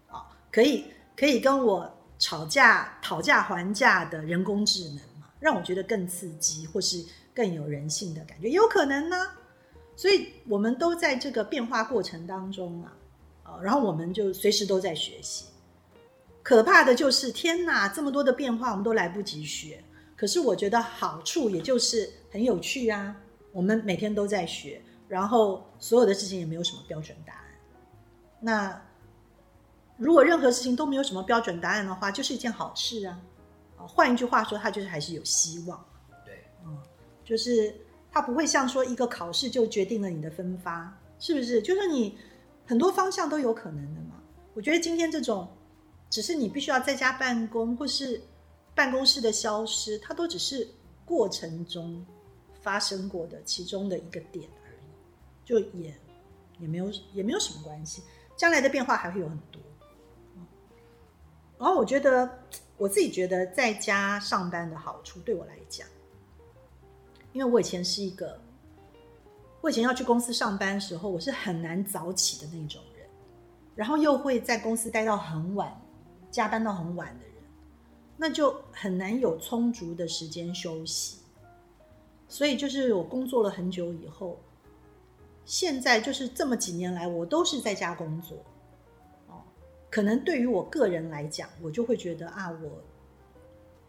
[0.06, 0.84] 啊、可以
[1.16, 9.16] 可以跟我吵架、讨价还价的人工智能嘛，让我觉得更刺激，或是更有人性的感觉，有可能呢。
[9.96, 12.92] 所以我们都在这个变化过程当中啊，
[13.42, 15.46] 啊，然后我们就随时都在学习。
[16.44, 19.82] 可怕的就是天哪，这么多的变化我们都来不及学，
[20.14, 23.16] 可是我觉得好处也就是很有趣啊，
[23.50, 27.37] 我们每天都在学，然后所有的事情也没有什么标准答案。
[28.40, 28.80] 那
[29.96, 33.20] 如果任何事情都没有什么标准答案的话，就是一件好事啊。
[33.76, 35.84] 啊，换一句话说，它就是还是有希望。
[36.24, 36.76] 对，嗯，
[37.24, 37.74] 就是
[38.10, 41.62] 它不会像说一个考试就决定了你的分发，是不是？
[41.62, 42.18] 就是你
[42.66, 44.20] 很多方向都有可能的嘛。
[44.54, 45.48] 我觉得今天这种，
[46.10, 48.20] 只是你必须要在家办公，或是
[48.74, 50.68] 办公室的消失，它都只是
[51.04, 52.04] 过程中
[52.60, 55.94] 发生过的其中的一个点而已，就也
[56.58, 58.02] 也没有也没有什么关系。
[58.38, 59.60] 将来的变化还会有很多。
[61.58, 62.38] 然后我觉得
[62.76, 65.86] 我自己觉得在家上班的好处，对我来讲，
[67.32, 68.40] 因为我以前是一个，
[69.60, 73.04] 我以前要去公司上班的时候，我是很难早起的那种人，
[73.74, 75.76] 然后又会在公司待到很晚，
[76.30, 77.34] 加班到很晚的人，
[78.16, 81.18] 那就很难有充足的时间休息。
[82.28, 84.38] 所以就是我工作了很久以后，
[85.48, 88.36] 现在就是这么几年来，我都是在家工作。
[89.28, 89.42] 哦
[89.90, 92.82] 可能对于我个人来讲，我就会觉得啊，我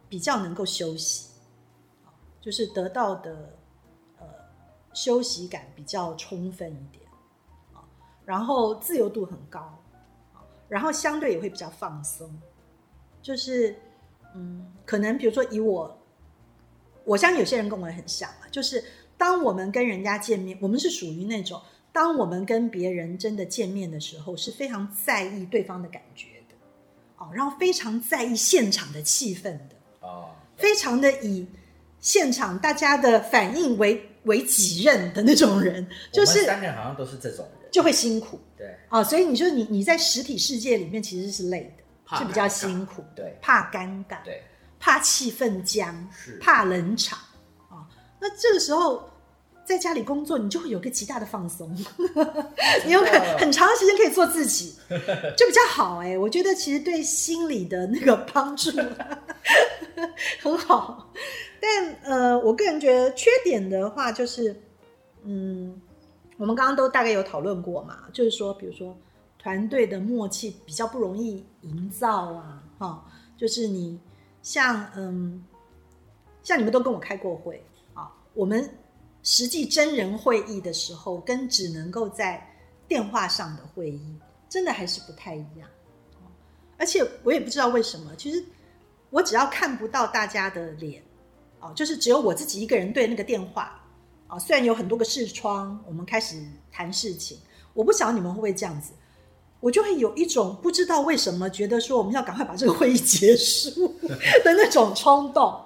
[0.08, 1.32] 比较能够休息，
[2.40, 3.58] 就是得到的
[4.18, 4.26] 呃
[4.94, 7.04] 休息感比较充分一点。
[7.74, 7.84] 啊，
[8.24, 9.78] 然后自由度很高。
[10.70, 12.32] 然后相对也会比较放松，
[13.22, 13.76] 就是
[14.34, 15.98] 嗯，可能比如说以我，
[17.04, 18.82] 我相信有些人跟我很像啊，就是
[19.20, 21.62] 当我们跟人家见面，我们是属于那种。
[21.92, 26.56] 当我们跟别人真的见面的时候，是非常在意对方的感觉的，
[27.18, 31.46] 哦，然后非常在意现场的气氛的，哦，非常的以
[32.00, 44.44] 现场大家的反应为为己任的那种人，就是三人好像都是这种人，就会辛苦，对，啊，所以你说你你在实体世界里面其实是累的，是比较辛苦，对，怕尴尬，对，
[44.80, 46.38] 怕气氛僵，是。
[46.38, 47.29] 怕冷场，啊，
[48.20, 49.10] 那这个时候。
[49.66, 51.72] 在家里工作，你就会有个极大的放松，
[52.88, 54.74] 你有很很长的时间可以做自己，
[55.38, 56.18] 就比较好哎。
[56.18, 58.72] 我觉得其实对心理的那个帮助
[60.42, 61.14] 很好，
[61.62, 64.60] 但呃，我个人觉得缺点的话就是，
[65.22, 65.80] 嗯，
[66.38, 68.98] 我们刚刚都大概有讨论过嘛，就是说，比如说
[69.38, 73.06] 团队的默契比较不容易营造啊，哈，
[73.38, 74.00] 就是你
[74.42, 75.46] 像嗯，
[76.42, 77.69] 像你们都跟我开过会啊，
[78.34, 78.70] 我们。
[79.22, 82.42] 实际真人会议的时候，跟只能够在
[82.88, 84.16] 电话上的会议，
[84.48, 85.68] 真的还是不太一样。
[86.78, 88.42] 而且我也不知道为什么，其实
[89.10, 91.04] 我只要看不到大家的脸，
[91.60, 93.78] 哦，就是只有我自己一个人对那个电话，
[94.28, 97.38] 啊，虽然有很多个视窗，我们开始谈事情，
[97.74, 98.94] 我不晓得你们会不会这样子，
[99.60, 104.00] 我就会有一种不知道为什么觉得说我们要赶快把这个会议结束
[104.46, 105.62] 的那种冲动，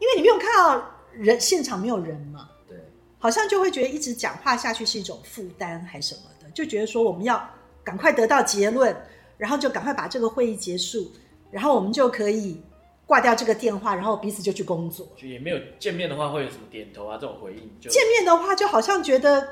[0.00, 2.48] 因为你没有看到人现场没有人嘛。
[2.68, 2.76] 对
[3.18, 7.46] 好像就会觉得一直讲话下去是一种负担，还什么的，就觉得说我们要
[7.84, 8.96] 赶快得到结论，
[9.36, 11.10] 然后就赶快把这个会议结束，
[11.50, 12.60] 然后我们就可以
[13.06, 15.06] 挂掉这个电话，然后彼此就去工作。
[15.16, 17.90] 就也没有见面的话会有什么点头啊这种回应？
[17.90, 19.46] 见面的话就好像觉得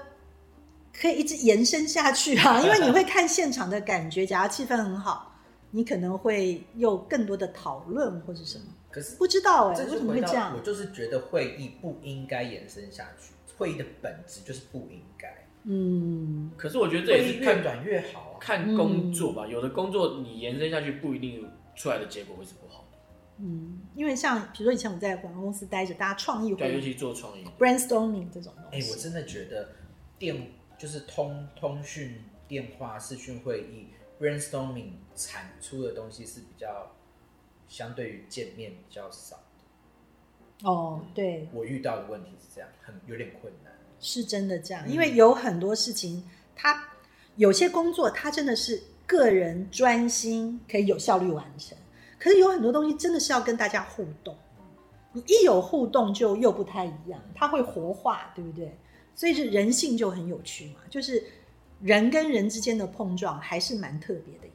[0.98, 5.38] 可以一直延伸下去啊， 因为你会看现场的感觉，假如气氛很好，
[5.70, 8.64] 你可能会有更多的讨论或者什么。
[8.90, 10.54] 可是不知道哎，为什么会这样？
[10.56, 13.32] 我就是觉得会议不应该延伸下去。
[13.56, 15.46] 会议的本质就是不应该。
[15.64, 19.46] 嗯，可是我觉得这也是越短越好啊，看工作吧。
[19.46, 22.98] 有的工作你延伸下去，不一定出来的结果会是不好的。
[23.38, 28.86] 嗯，因为像比如说以前我在广告公司待着，大家创意会，尤其做创意，brainstorming 这种东西。
[28.86, 29.68] 哎，我真的觉得
[30.18, 33.88] 电就是通通讯、电话、视讯会议
[34.20, 36.94] ，brainstorming 产出的东西是比较
[37.68, 39.40] 相对于见面比较少。
[40.64, 46.88] 哦，对，我遇到的问题是这样，很有点困难，是真的这样，因为有很多事情，他
[47.36, 51.78] 有些工作，他真的是个人专心可以有效率完成，
[52.18, 54.36] 可是有很多东西真的是要跟大家互动，
[55.12, 58.76] 你一有互动就又不太一样，它会活化，对不对？
[59.14, 61.22] 所以是人性就很有趣嘛，就是
[61.80, 64.47] 人跟人之间的碰撞还是蛮特别的。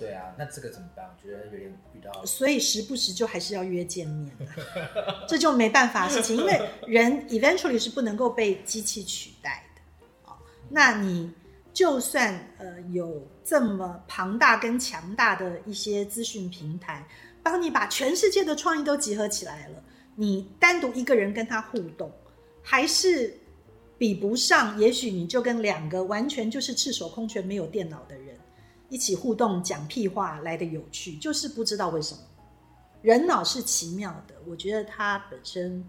[0.00, 1.04] 对啊，那这个怎么办？
[1.06, 4.34] 我觉得有点遇到，所以时不时就还是要约见面，
[5.28, 10.32] 这就没办法的事情，因为人 eventually 是不能够被机器取代的
[10.70, 11.30] 那你
[11.74, 17.06] 就算呃有这么庞大跟强大的一些资讯平台，
[17.42, 19.84] 帮你把全世界的创意都集合起来了，
[20.16, 22.10] 你单独一个人跟他互动，
[22.62, 23.38] 还是
[23.98, 24.78] 比不上。
[24.78, 28.29] 也许你就跟两个完全就是赤手空拳没有电脑的人。
[28.90, 32.20] 一起互动讲屁话来的有趣，就是不知道为什么。
[33.00, 35.82] 人脑是奇妙的，我觉得它本身，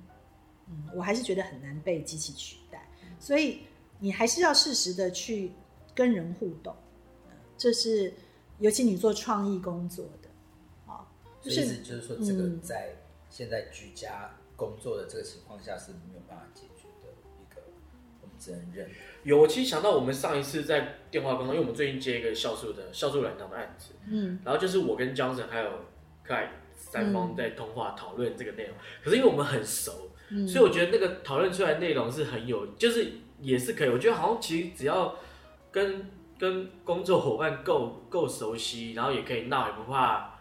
[0.70, 2.88] 嗯，我还是觉得很难被机器取代，
[3.20, 3.64] 所以
[4.00, 5.52] 你还是要适时的去
[5.94, 6.74] 跟人互动，
[7.26, 8.14] 呃这是
[8.60, 10.30] 尤其你做创意工作的，
[10.90, 11.06] 啊，
[11.42, 12.62] 就是就是说，这个嗯。
[12.62, 12.96] 在
[13.30, 16.81] 现在居家工作的这个情况下是没有办法解决
[18.42, 18.90] 我们只能认。
[19.24, 25.70] 有，我其实想到我们上一次在电话沟通，因为我们最近接一个酵素的酵素软糖的案子，嗯然后就是我跟 Johnson 还有
[26.24, 28.74] 盖三方在通话讨论这个内容。
[29.04, 33.90] 可是因为我们很熟，嗯，所以我觉得那个讨论出来的内容是很有，就是也是可以。
[33.90, 35.16] 我觉得好像其实只要
[35.72, 40.40] 跟跟工作伙伴够 够熟悉，然后也可以闹，也不怕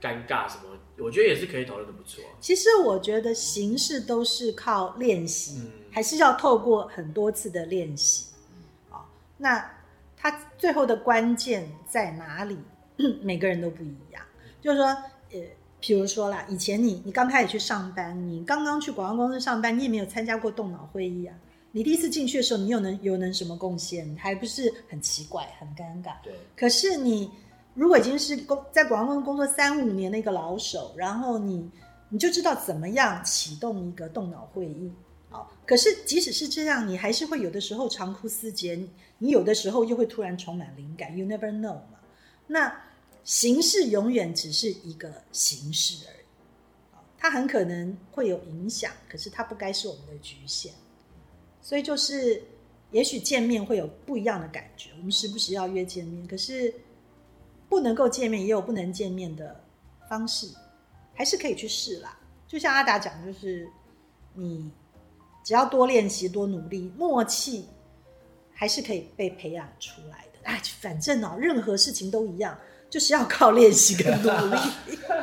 [0.00, 2.22] 尴尬什么，我觉得也是可以讨论的不错。
[2.38, 8.26] 其实我觉得形式都是靠练习，嗯还是要透过很多次的练习。
[8.90, 9.00] 哦、
[9.38, 9.64] 那
[10.16, 12.58] 它最后的关键在哪里？
[13.22, 14.20] 每个人都不一样。
[14.60, 15.40] 就是说，呃，
[15.78, 21.36] 比如说啦，以前你你刚开始去上班，你刚刚去广告公司上班，你也没有参加过动脑会议啊。
[21.70, 24.16] 你第一次进去的时候，你又能有能什么贡献？
[24.16, 26.14] 还不是很奇怪、很尴尬。
[26.24, 27.30] 对，可是你
[27.74, 31.70] 如果已经是工在广告公司工作三五年的一个老手，然后你
[32.08, 34.92] 你就知道怎么样启动一个动脑会议。
[35.34, 38.78] 好，可是即使是这样，你还是会有的时候长哭思竭，
[39.18, 41.98] 你有的时候又会突然充满灵感，you never know 嘛。
[42.46, 42.72] 那
[43.24, 46.24] 形式永远只是一个形式而已，
[47.18, 50.72] 它很可能会有影响，可是它不该是我们的局限。
[51.60, 52.40] 所以就是，
[52.92, 56.72] 也许见面会有不一样的感觉，我们时不时要约见面，可是
[57.68, 59.64] 不能够见面也有不能见面的
[60.08, 60.46] 方式，
[61.12, 62.16] 还是可以去试啦。
[62.46, 63.66] 就像阿达讲，就是
[64.34, 64.70] 你
[65.44, 67.68] 只要多练习、多努力，默契
[68.54, 70.38] 还是可以被培养出来的。
[70.44, 74.58] 哎，反正哦，任何事情都一样，就是要靠练习跟努力。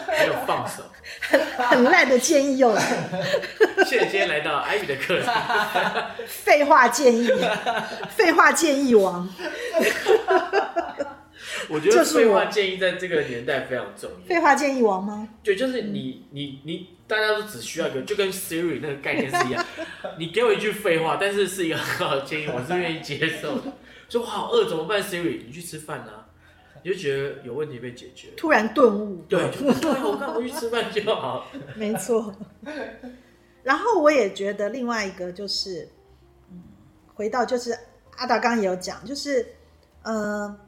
[0.05, 0.84] 还有放手。
[1.57, 5.34] 很烂的建议又来了，谢谢今天来到艾比的课程。
[6.27, 7.27] 废话建议，
[8.15, 9.27] 废话建议王。
[11.71, 14.27] 我觉得废话建议在这个年代非常重要。
[14.27, 15.27] 废话建议王吗？
[15.43, 19.65] 对，就是你你你，大家都只需要一个，就跟 Siri 那个概念是一样。
[20.19, 23.71] 你给我一句废话，但是是一个很好的建议，我是愿意接受的。
[24.10, 26.27] 说我好饿怎么办？Siri，你去吃饭啊，
[26.84, 28.27] 你就觉得有问题被解决。
[28.36, 29.39] 突然顿悟，对，
[30.03, 31.47] 我干嘛去吃饭就好。
[31.75, 32.36] 没错。
[33.63, 35.88] 然后我也觉得另外一个就是，
[36.51, 36.62] 嗯，
[37.13, 37.71] 回到就是
[38.17, 39.45] 阿达刚刚也有讲，就是
[40.03, 40.60] 呃，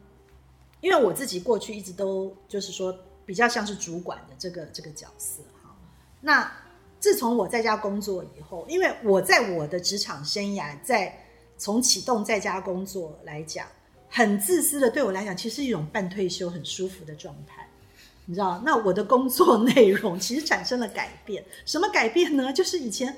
[0.84, 2.94] 因为我自己过去一直都就是说
[3.26, 5.74] 比较像是主管的这个这个角色哈。
[6.20, 6.52] 那
[7.00, 11.26] 自从我在家工作以后，因为我在我的职场生涯，在
[11.58, 13.66] 从启动在家工作来讲，
[14.10, 17.66] 很自私的对我来讲，其实是一种半退休很舒服的状态。
[18.26, 21.46] 你知道，那我的工作内容其实产生了改变。
[21.66, 22.52] 什么改变呢？
[22.52, 23.16] 就是以前，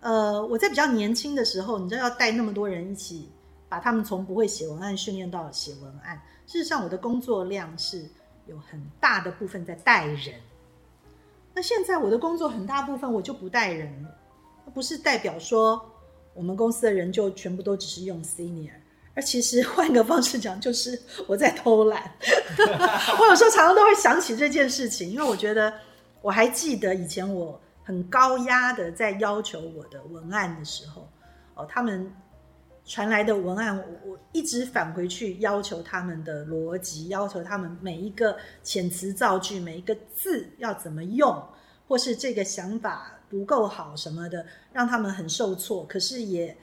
[0.00, 3.30] 呃，我在比较年轻的时候，你知道要带那么多人一起，
[3.68, 6.20] 把他们从不会写文案训练到写文案。
[6.46, 8.04] 事实上，我的工作量是
[8.46, 10.34] 有很大的部分在带人。
[11.52, 14.10] 那现在我的工作很大部分我就不带人了，
[14.72, 15.84] 不是代表说
[16.34, 18.70] 我们公司的人就全部都只是用 senior。
[19.14, 22.12] 而其实 换个方式讲，就是我在偷懒。
[23.18, 25.72] 我有时候常常都会想起这件事情，因为我觉得
[26.20, 31.08] 我还记得以前我很高压的在要求我的文案的时候，
[31.54, 32.12] 哦，他们
[32.86, 41.42] 传来的文案，我我一直返回去要求他们的逻辑，要求他们每一个遣词造句、每一个字要怎么用，
[41.88, 45.84] 或是这个想法不够好什么的，让他们很受挫。
[45.86, 46.56] 可是也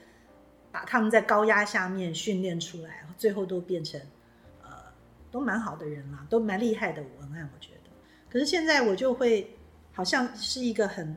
[0.72, 4.00] 把他们在高压下面训练出来，最后都变成
[4.62, 4.70] 呃
[5.30, 7.90] 都蛮好的人啦，都蛮厉害的文案，我觉得。
[8.30, 9.54] 可是现在我就会
[9.92, 11.14] 好像是一个很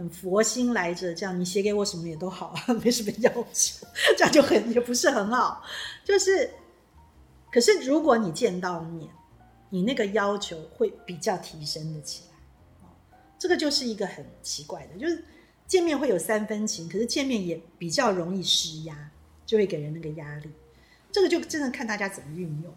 [0.00, 3.86] 很佛心来着，这样你写给我什么也都好， 没什么要求，
[4.16, 5.62] 这样就很也不是很好。
[6.02, 6.50] 就是，
[7.52, 9.10] 可是如果你见到面，
[9.68, 12.88] 你那个要求会比较提升的起来。
[13.38, 15.22] 这个就是一个很奇怪的，就是。
[15.66, 19.08] 见面会有三分情，可是见面也比较容易施压，
[19.46, 20.50] 就会给人那个压力。
[21.12, 22.74] 这个就真的看大家怎么运用。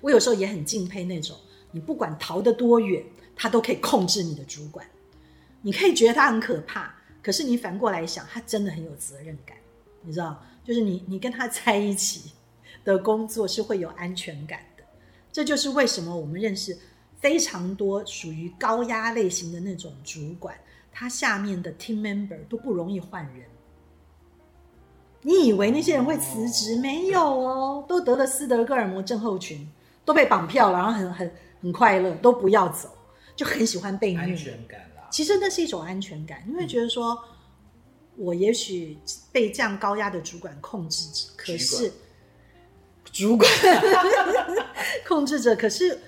[0.00, 1.36] 我有时候也很敬佩那种，
[1.70, 3.04] 你不管逃得多远，
[3.36, 4.84] 他都可以控制你的主管。
[5.66, 9.56] 你可以觉得他很可怕，可是你反过来想，他真的很有责任感。
[10.02, 12.30] 你知道，就是你你跟他在一起
[12.84, 14.84] 的工作是会有安全感的。
[15.32, 16.78] 这就是为什么我们认识
[17.18, 20.56] 非常多属于高压类型的那种主管。
[20.92, 23.44] 他下面的 team member 都不容易换人。
[25.22, 26.76] 你以为那些人会辞职？
[26.78, 29.68] 没有哦，都得了斯德哥尔摩症候群，
[30.04, 32.88] 都被绑票了，然后很很很快乐，都不要走。
[33.34, 34.32] 就很喜欢被安。
[34.36, 34.80] 全感。
[35.10, 37.18] 其实那是一种安全感，你会觉得说，
[38.16, 38.98] 我也许
[39.32, 41.92] 被这样高压的主管控制着，可是
[43.04, 43.50] 主管。
[45.06, 45.98] 控制着，可是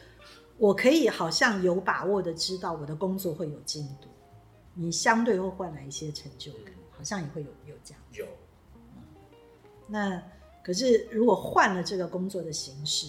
[0.57, 4.09] 我可以好像有把握的知道我的工作会有进度，
[4.74, 8.03] 你相对会换来一些成就感，好像也会有有这样。
[8.12, 8.26] 有，
[9.86, 10.20] 那
[10.64, 13.07] 可是如果换了这个工作的形式，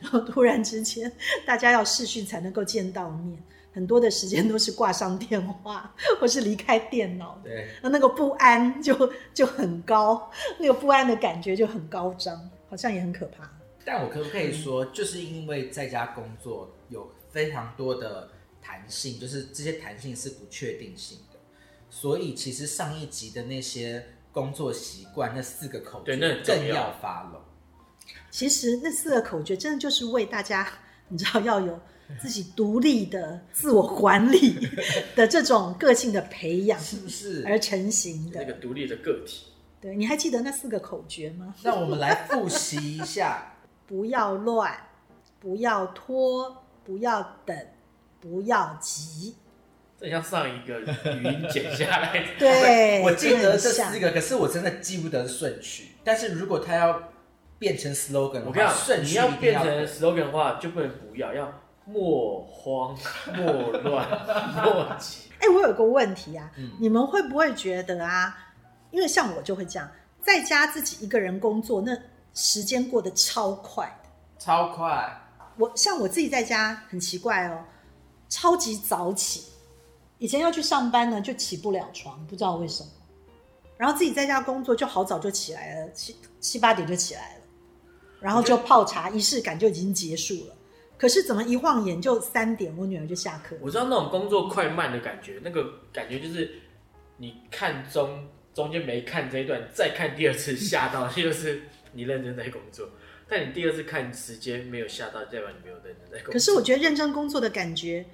[0.00, 1.10] 然后突然之间
[1.46, 3.40] 大家要视讯才能够见到面，
[3.78, 13.48] 很多的时间都是挂上电话或是离开电脑的，对，那那个不安就就很高，那个不安的感觉就很高涨，好像也很可怕。
[13.84, 18.28] 但我可不可以说，就是因为在家工作有非常多的
[18.60, 21.38] 弹性，就是这些弹性是不确定性的，
[21.88, 27.40] 所以其实上一集的那些工作习惯那四个口诀更要发拢。
[28.28, 30.66] 其实那四个口诀真的就是为大家，
[31.06, 31.78] 你知道要有
[32.20, 34.56] 自己独立的自我管理
[35.14, 37.44] 的这种个性的培养是不是？
[37.46, 38.40] 而成型的。
[38.40, 39.46] 那个独立的个体，
[39.80, 41.54] 对，你还记得那四个口诀吗？
[41.62, 43.54] 让我们来复习一下。
[43.86, 44.74] 不要乱，
[45.40, 47.56] 不要拖，不要等，
[48.20, 49.34] 不要急。
[49.98, 52.38] 这像上一个语音剪下来的。
[52.38, 55.96] 对，我记得这四个，可是我真的记不得顺序。
[56.04, 57.10] 但是如果他要
[57.58, 62.96] 变成 slogan，我跟你讲，顺序你要变成 slogan 的话，就不能不要，要莫慌、
[63.34, 64.06] 莫乱、
[64.64, 65.30] 莫急。
[65.40, 68.36] 哎、我有个问题啊，嗯你们会不会觉得啊？
[68.90, 69.90] 因为像我就会这样，
[70.22, 71.96] 在家自己一个人工作，那
[72.34, 74.08] 时间过得超快的。
[74.38, 75.22] 超快。
[75.56, 77.64] 我像我自己在家很奇怪哦，
[78.28, 79.44] 超级早起，
[80.18, 82.88] 以前要去上班呢就起不了床，不知道为什么。
[83.76, 87.42] 然后自己在家工作就好早就起来了，七七八点就起来了，
[88.20, 90.54] 然后就泡茶，仪式感就已经结束了。
[90.98, 93.56] 可是怎么一晃眼就三点，我女儿就下课。
[93.60, 96.50] 我知道那种工作快慢的感觉，那个感觉就是
[97.18, 102.88] 你看中中间没看这一段，再看第二次吓到，就是你认真在工作。
[103.28, 106.32] 但你第二次看时间没有吓到，代表你没有认真在工作。
[106.32, 108.04] 可是我觉得认真工作的感觉，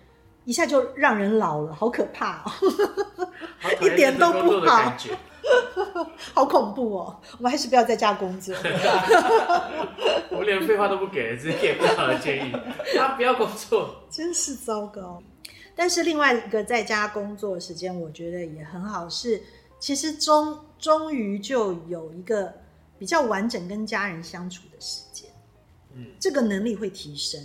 [0.44, 2.52] 一下就让人老了，好可怕哦，
[3.80, 4.94] 一点都不好。
[6.32, 7.20] 好恐怖哦！
[7.38, 8.54] 我们还是不要在家工作。
[10.30, 12.52] 我连废话都不给，直接给不好的建议。
[12.96, 15.22] 他 不要工作，真是糟糕。
[15.76, 19.42] 但是另外一个在家工作的时间，我觉得也很好，是
[19.78, 22.52] 其实终终于就有一个
[22.98, 25.28] 比较完整跟家人相处的时间，
[25.94, 27.40] 嗯，这个能力会提升。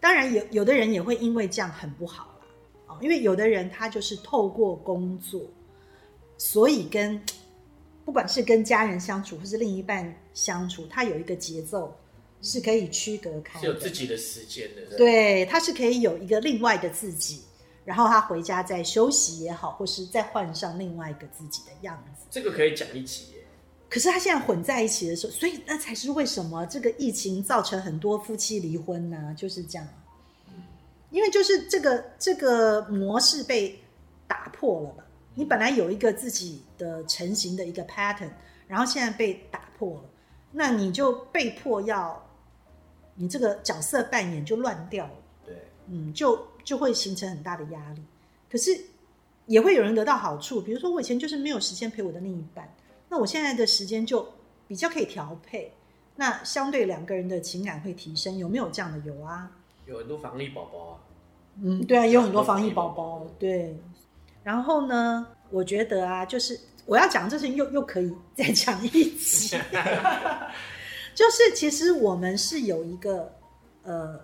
[0.00, 2.46] 当然有有的人也会因为这样很不好啦，
[2.88, 5.40] 哦，因为有的人他就是透过工作，
[6.38, 7.20] 所以跟
[8.04, 11.96] 不管是跟家人相处或是另一半相处，他有一个节奏
[12.40, 14.96] 是可以区隔开的，是有自己的时间的。
[14.96, 17.42] 对，他是可以有一个另外的自己，
[17.84, 22.26] 然后他回家再休息也好，或是再换上另外一个自己的样子。
[22.30, 23.44] 这个可以讲一集耶。
[23.88, 29.86] 可是他现在混在一起的时候，所以那才是为什么这个疫情造成很多夫妻离婚呢、就是这样，
[31.10, 33.78] 因为就是这个这个模式被
[34.26, 35.04] 打破了嘛。
[35.34, 38.30] 你本来有一个自己的成型的一个 pattern，
[38.68, 40.04] 然后现在被打破了，
[40.52, 42.28] 那你就被迫要
[43.14, 45.12] 你这个角色扮演就乱掉了。
[45.44, 45.54] 对，
[45.88, 48.02] 嗯，就就会形成很大的压力。
[48.50, 48.78] 可是
[49.46, 52.74] 也会有人得到好处，比如说我以前就是没有时间陪我的另一半，
[53.08, 54.26] 那我现在的时间就
[54.68, 55.72] 比较可以调配，
[56.16, 58.36] 那相对两个人的情感会提升。
[58.36, 58.98] 有没有这样的？
[58.98, 59.50] 有啊，
[59.86, 61.00] 有很多防疫宝宝啊，
[61.62, 63.76] 嗯，对啊，也有很多防疫宝宝，对。
[64.42, 69.56] 然后呢，我觉得啊，就是我要讲这事情又又可以再讲一集，
[71.14, 73.32] 就是其实我们是有一个
[73.82, 74.20] 呃，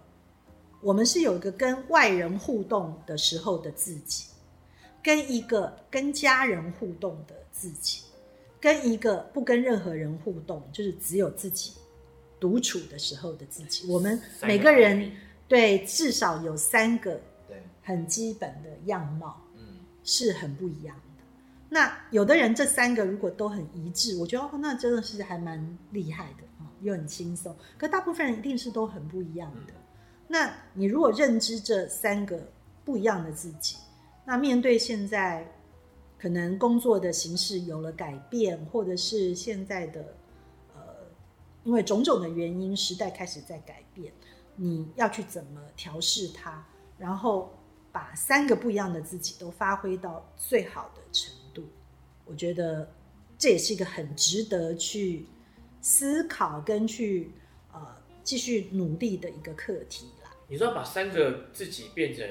[0.81, 4.27] 我们是有一个跟外人互动的时候的自己，
[5.03, 8.03] 跟一个跟家人互动的自己，
[8.61, 11.73] 跟一个不跟任何人互动，就是只有自己
[12.41, 13.87] 独处的时候的自己。
[13.91, 15.12] 我们每个人
[15.47, 19.47] 对至少有三个对，很基本的样貌嗯，
[20.09, 21.24] 是很不一样的。
[21.68, 27.54] 那有的人这三个如果都很一致，我觉得哦，那真的是还蛮厉害的啊，又很轻松。
[27.76, 29.74] 可大部分人一定是都很不一样的。
[30.26, 32.42] 那你如果认知这三个
[32.86, 33.76] 不一样的自己，
[34.24, 35.46] 那面对现在
[36.18, 40.00] 可能工作的形式有了改变，或者是现在的
[40.74, 40.80] 呃，
[41.64, 44.11] 因为种种的原因，时代开始在改变，
[44.56, 47.52] 你要去怎么调试它，然后
[47.99, 51.68] 把三个不一样的自己都发挥到最好的程度，
[52.24, 52.88] 我觉得
[53.36, 55.26] 这也是一个很值得去
[55.80, 57.32] 思考跟去
[57.72, 57.80] 呃
[58.22, 60.30] 继续努力的一个课题啦。
[60.46, 62.24] 你说把三个自己变成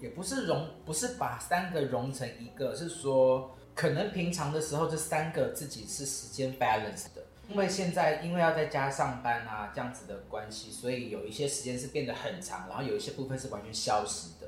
[0.00, 14.43] 也不是融，不是把三个融成一个，是说可能平常的时候这三个自己是时间 balance 的，因为现在因为要在家上班啊这样子的关系，所以有一些时间是变得很长，然后有一些部分是完全消失的。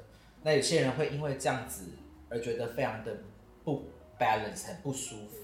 [0.46, 1.86] 那有些人会因为这样子
[2.28, 3.16] 而觉得非常的
[3.64, 3.82] 不
[4.16, 5.38] balance，很不舒服。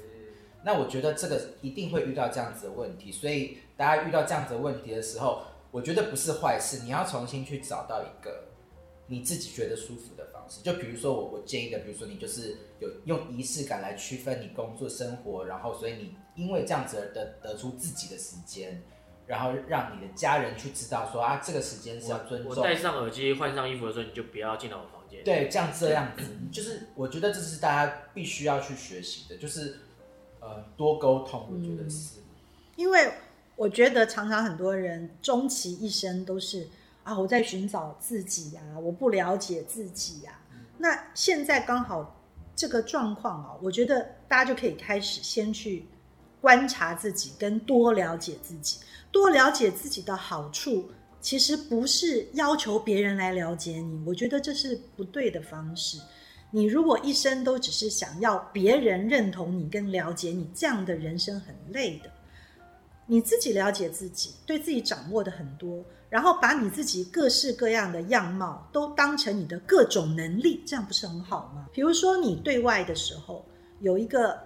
[0.62, 5.42] 那我觉得这个一定会遇到这样子的问题，所以大家遇到这样子的问题的时候，
[5.72, 8.44] 我觉得不是坏事，你要重新去找到一个
[9.08, 10.62] 你自己觉得舒服的方式。
[10.62, 18.80] 就比如说我我建议的，比如说你就是有用仪式感来区分你工作生活，然后所以你因为这样子而得得出自己的时间，
[19.32, 22.50] 然后让你的家人去知道说啊这个时间是要尊重。
[22.50, 25.24] 我戴上耳机换上衣服的时候，你就不要进到我房间。
[25.24, 29.78] 对，这样这样子，就是我觉得这是大家必须要去学习的，就是
[30.38, 32.20] 呃多沟通，我觉得是。
[32.76, 33.10] 因为
[33.56, 36.68] 我觉得常常很多人终其一生都是
[37.02, 40.38] 啊，我在寻找自己呀、我不了解自己呀、
[40.76, 42.22] 那现在刚好
[42.54, 45.86] 这个状况啊，我觉得大家就可以开始先去
[46.42, 48.76] 观察自己，跟多了解自己。
[49.10, 50.90] 多了解自己的好处，
[51.20, 55.98] 其实不是要求别人来了解你，我觉得这是不对的方式。
[56.50, 62.10] 你如果一生都只是想要别人认同你跟了解你，这样的人生很累的。
[63.06, 71.66] 你自己了解自己，对自己掌握的很多，然后把你自己各式各样的样貌都当成你的各种能力，这样不是很好吗？
[71.72, 73.44] 比如说你对外的时候
[73.80, 74.38] 有一个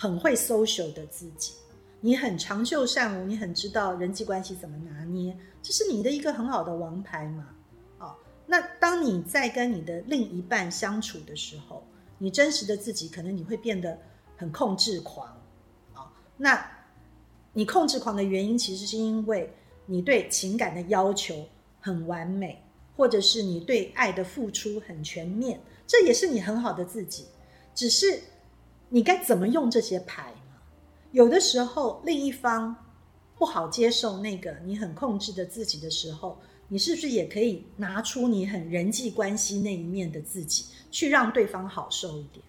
[0.00, 1.54] 很会 social 的自己，
[2.00, 7.48] 你很长袖善舞，你很知道人际关系怎么拿捏，这是你的一个很好的王牌嘛。
[7.98, 8.14] 哦，
[8.46, 11.82] 那当你在跟你的另一半相处的时候，
[12.16, 13.98] 你真实的自己可能你会变得
[14.36, 15.26] 很控制狂、
[15.96, 16.64] 哦那
[17.52, 19.52] 你控制狂的原因，其实是因为
[19.84, 21.44] 你对情感的要求
[21.80, 22.62] 很完美，
[22.96, 27.26] 或者是你对爱的付出很全面，这也是你很好的自己。
[27.74, 28.20] 只是
[28.88, 30.60] 你该怎么用这些牌嘛？
[31.12, 32.74] 有的时候，另一方
[33.36, 42.44] 不好接受那个你很控制的自己的时候，你是不是也可以拿出你很人际关系那一面的自己，去让对方好受一点？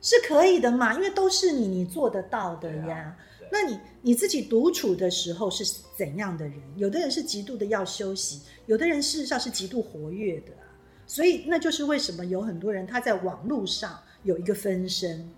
[0.00, 0.92] 是可以的嘛？
[0.94, 2.98] 因为都是你，你做得到的呀。
[2.98, 3.16] 啊
[3.52, 5.64] 那你你自己独处的时候是
[5.96, 6.60] 怎样的人？
[6.76, 10.66] 有的人是极度的要休息，有的人事实上是极度活跃的啊。
[11.06, 15.30] 所以那就是为什么有很多人他在网络上有一个分身，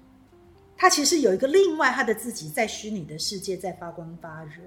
[0.78, 4.60] 他其实有一个另外他的自己在虚拟的世界在发光发热，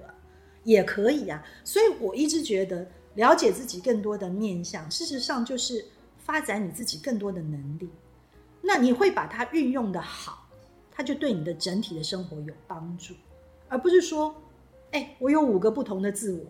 [0.64, 1.40] 也可以啊。
[1.62, 2.84] 所以我一直觉得
[3.14, 5.84] 了解自己更多的面向，事实上就是
[6.18, 7.88] 发展你自己更多的能力。
[8.60, 10.48] 那你会把它运用的好，
[10.90, 13.14] 它就对你的整体的生活有帮助，
[13.68, 14.34] 而不是说，
[14.90, 16.40] 哎，我有五个不同的自我，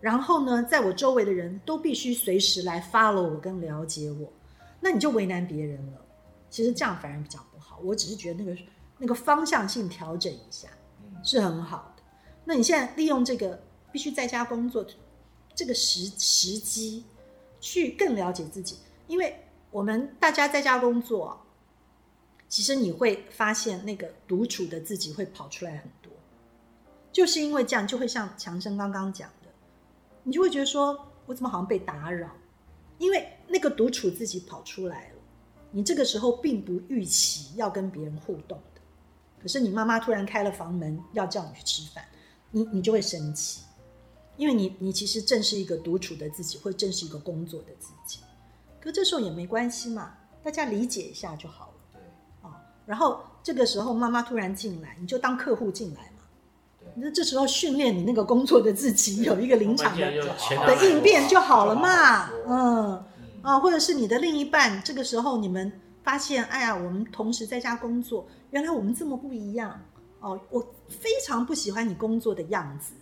[0.00, 4.30] 然后呢，在我周围的人都必须随时来 follow 我跟了解我，
[4.80, 6.04] 那你就为难别人了。
[6.50, 7.38] 其实这样反而比较。
[7.84, 8.60] 我只是觉得那个
[8.98, 10.68] 那个方向性调整一下
[11.02, 12.02] 嗯是很好的。
[12.44, 13.62] 那你现在利用这个
[13.92, 14.84] 必须在家工作
[15.54, 17.04] 这个时时机，
[17.60, 21.46] 去更了解自己，因为我们大家在家工作，
[22.48, 26.12] 其实你会发现那个独处的自己会跑出来很多，
[27.12, 29.48] 就是因为这样，就会像强生刚刚讲的，
[30.22, 32.30] 你就会觉得说，我怎么好像被打扰？
[32.98, 35.13] 因为那个独处自己跑出来了，
[35.74, 38.80] 你这个时候并不预期要跟别人互动的，
[39.42, 42.04] 可是你妈妈突然开了房门要叫你去吃饭，
[42.52, 43.62] 你你就会生气，
[44.36, 48.20] 因为你你其实正是一个独处的自己，或正是一个工作的自己，
[48.80, 50.14] 可这时候也没关系嘛，
[50.44, 51.74] 大家理解一下就好了。
[51.92, 52.48] 对。
[52.48, 52.56] 啊，
[52.86, 56.10] 然后这个时候妈妈突然进来，你就当客户进来
[56.96, 60.08] 那这时候训练你那个工作的自己有一个临场的
[60.64, 63.04] 的应变就好了嘛嗯
[63.44, 65.70] 啊，或者是你的另一半，这个时候你们
[66.02, 69.78] 发现，哎呀，我们同时在家工作，原来我们这么不一样
[70.20, 72.94] 哦，我非常不喜欢你工作的样子。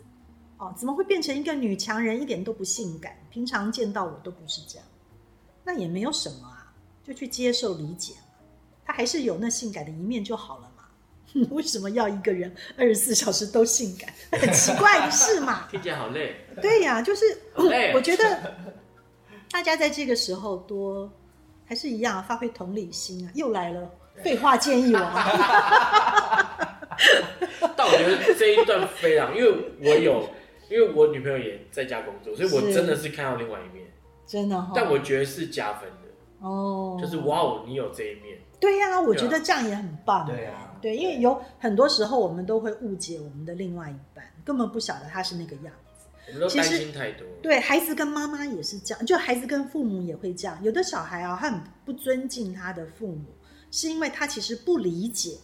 [0.58, 3.16] 哦，怎么会变成一个女强人，一点都不性感？
[3.30, 4.86] 平常见到我都不是这样，
[5.64, 6.74] 那也没有什么啊，
[7.04, 8.20] 就去接受理解嘛。
[8.84, 10.82] 他还是有那性感的一面就好了嘛。
[11.50, 14.12] 为什么要一个人二十四小时都性感？
[14.38, 15.68] 很奇怪的事嘛。
[15.70, 17.24] 听起来好累，对呀、就是
[17.54, 17.64] 啊
[17.94, 18.54] 我觉得
[19.52, 21.12] 大家在这个时候多
[21.66, 23.30] 还是一样发挥同理心啊。
[23.34, 23.90] 又来了，
[24.22, 25.02] 废话建议王。
[27.76, 29.50] 但我觉得这一段非常，因为
[29.80, 30.28] 我有，
[30.70, 33.86] 因为我女朋友也在家工作，所以我真的是看到另外一面，
[34.26, 40.26] 真的哈、但我觉得是加分的，哦，就是哇哦，你有这一面，对呀、我觉得这样也很棒。
[40.26, 45.91] 对啊对，因为有很多时候我们都会误解我们的另外一半，根本不晓得他是那个样子。
[46.28, 47.26] 我们都担其实心太多。
[47.42, 50.62] 对孩子跟妈妈也是这样，就孩子跟父母也会这样。
[50.62, 53.24] 有的小孩啊，他很不尊敬他的父母，
[53.70, 55.36] 是因为他其实不理解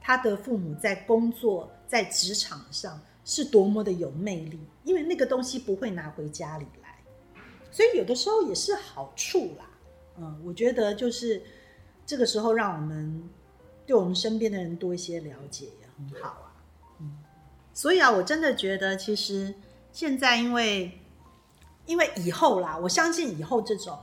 [0.00, 6.98] 他的父母在工作、在职场上是多么的有魅力，因为那个东西不会拿回家里来，
[7.70, 9.68] 所以有的时候也是好处啦。
[10.18, 11.42] 嗯，我觉得就是
[12.04, 13.22] 这个时候让我们
[13.86, 16.52] 对我们身边的人多一些了解也很好啊。
[17.00, 17.18] 嗯，
[17.74, 19.54] 所以啊，我真的觉得其实
[19.96, 20.92] 现在因为
[21.86, 23.98] 因为以后啦，我相信以后这种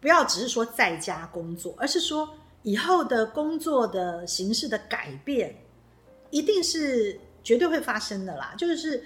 [0.00, 2.32] 不要只是说在家工作，而是说
[2.62, 5.52] 以后的工作的形式的改变，
[6.30, 8.54] 一定是绝对会发生的啦。
[8.56, 9.02] 就是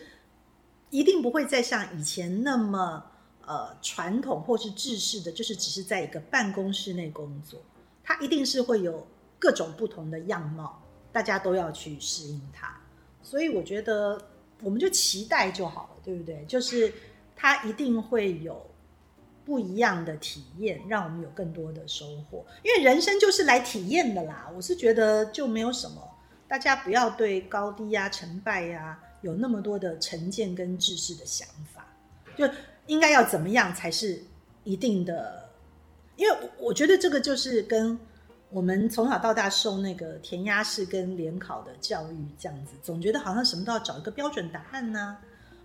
[0.91, 3.03] 一定不会再像以前那么
[3.47, 7.59] 呃传统或是制式的，就是只是在一个办公室内工作，
[8.05, 9.07] 它一定是会有
[9.39, 12.79] 各种不同的样貌，大家都要去适应它。
[13.23, 14.21] 所以我觉得
[14.63, 16.45] 我们就期待就好了，对不对？
[16.47, 16.93] 就是
[17.37, 18.65] 它一定会有
[19.45, 22.45] 不一样的体验，让我们有更多的收获。
[22.63, 24.51] 因为人生就是来体验的啦。
[24.55, 26.03] 我是觉得就没有什么，
[26.47, 31.87] 大家不要对高低呀、成败呀有那么多的成见跟知识的想法，
[32.37, 32.49] 就
[32.87, 34.23] 应该要怎么样才是
[34.65, 35.49] 一定的。
[36.17, 37.99] 因为我我觉得这个就是跟
[38.51, 45.19] 我们从小到大受那个填鸭式跟联考的教育这样子，总觉得好像什么都要找一个标准答案呢、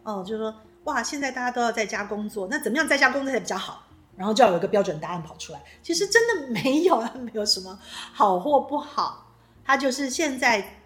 [0.03, 0.53] 哦，就是说
[0.83, 3.83] 哇，现在大家都要在家工作，那怎么样在家工作才比较好？
[4.17, 5.63] 然后就要有一个标准答案跑出来。
[5.81, 7.79] 其实真的没有，没有什么
[8.11, 10.79] 好或不好，它就是现在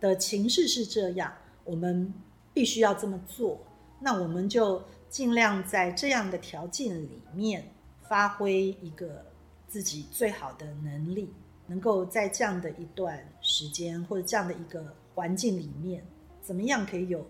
[0.00, 1.32] 的情势是这样，
[1.64, 2.12] 我们
[2.52, 3.58] 必须要这么做。
[4.00, 7.72] 那我们就尽量在这样的条件里面
[8.06, 9.24] 发挥一个
[9.68, 11.32] 自己最好的能力，
[11.66, 16.04] 能够在这样的一段时间或者这样的一个环境里面，
[16.40, 17.24] 怎么样可以有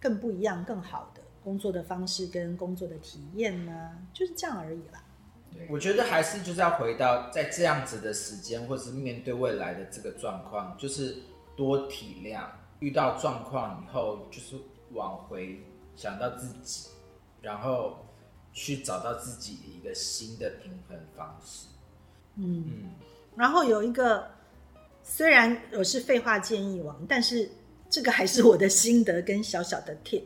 [0.00, 3.98] 更不一样、更好的工作的方式跟工作的体验呢？
[4.12, 5.04] 就是这样而已啦。
[5.68, 11.16] 我觉得还是就是要回到在这样子的时间，或是面对未来的这个状况，就是
[11.56, 12.46] 多体谅，
[12.78, 14.56] 遇到状况以后，就是
[14.92, 15.62] 往回
[15.94, 16.88] 想到自己，
[17.42, 18.06] 然后
[18.52, 21.66] 去找到自己的一个新的平衡方式。
[22.36, 22.90] 嗯，
[23.36, 24.26] 然后有一个，
[25.02, 27.50] 虽然我是废话建议王，但是
[27.90, 30.24] 这个还是我的心得跟小小的 tip，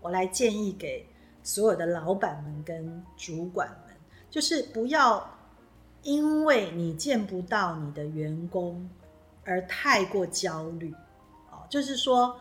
[0.00, 1.06] 我来建议给
[1.42, 3.94] 所有的老板们跟主管们，
[4.30, 5.32] 就是不要
[6.02, 8.88] 因为你见不到你的员工
[9.44, 10.92] 而太过焦虑
[11.52, 11.62] 哦。
[11.70, 12.36] 就是说，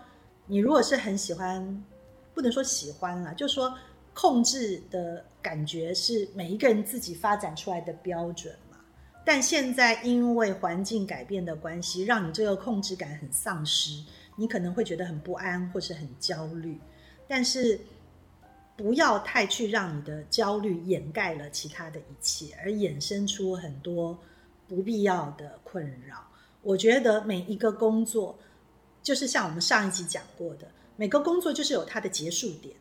[0.48, 1.84] 你如果是很喜欢，
[2.34, 3.78] 不能说喜欢啦，就说
[4.14, 8.52] 控制的感觉是每一个人自己发展出来的标准。
[9.26, 14.04] 但现在因为环境改变的关系，让你这个控制感很丧失，
[14.36, 16.80] 你可能会觉得很不安或是很焦虑。
[17.28, 17.80] 但是
[18.76, 24.18] 不要太去让你的焦虑掩盖了其他的一切，而衍生出很多
[24.68, 26.28] 不必要的困扰。
[26.62, 28.38] 我觉得每一个工作，
[29.02, 32.76] 就是像我们上一集讲过的，每个工作就是有它的结束点，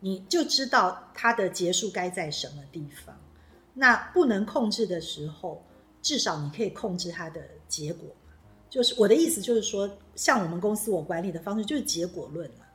[0.00, 3.14] 你就知道它的结束该在什么地方。
[3.74, 5.64] 那不能控制的时候，
[6.02, 8.32] 至少你可以控制它的结果嘛。
[8.68, 12.66] 就是我的意思，就是说，像我们公司我管理的方式就是结果论了，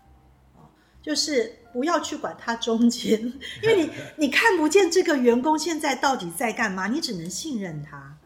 [0.56, 0.62] 哦，
[1.02, 3.20] 就是不要去管它中间，
[3.64, 3.92] 因为你
[4.26, 8.18] 你看不见这个员工现在到底在干嘛，你只能信任他。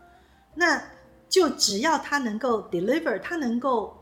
[0.53, 0.83] 那
[1.29, 3.97] 就只要他能够 deliver，他能够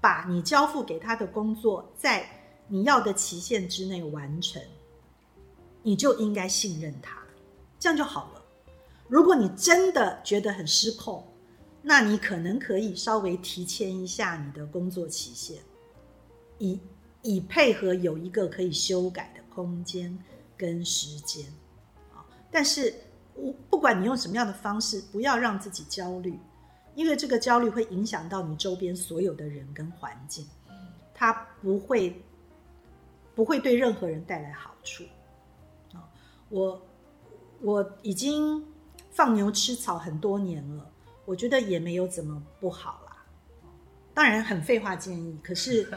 [0.00, 2.26] 把你交付给他的工作在
[2.68, 4.62] 你要的期限之内完成，
[5.82, 7.18] 你就应该信任他，
[7.78, 8.35] 这样就好了。
[9.08, 11.24] 如果你真的觉得很失控，
[11.80, 15.62] 那你可能可以稍微提前一下你的工作期限，
[16.58, 16.80] 以
[17.22, 20.18] 以配合有一个可以修改的空间
[20.56, 21.46] 跟时间
[22.12, 22.26] 啊。
[22.50, 22.92] 但是，
[23.34, 26.36] 我不管你用什么样的方式，不要让自己焦虑，
[26.96, 30.44] 因为这个焦虑会影响到你周边所有的人跟环境，
[31.14, 31.32] 它
[31.62, 32.20] 不会
[33.36, 35.04] 不会对任何人带来好处
[35.92, 36.10] 啊。
[36.48, 36.82] 我
[37.60, 38.66] 我已经。
[39.16, 40.90] 放牛吃草很多年了，
[41.24, 43.16] 我觉得也没有怎么不好啦。
[44.12, 45.88] 当然很废话建议，可是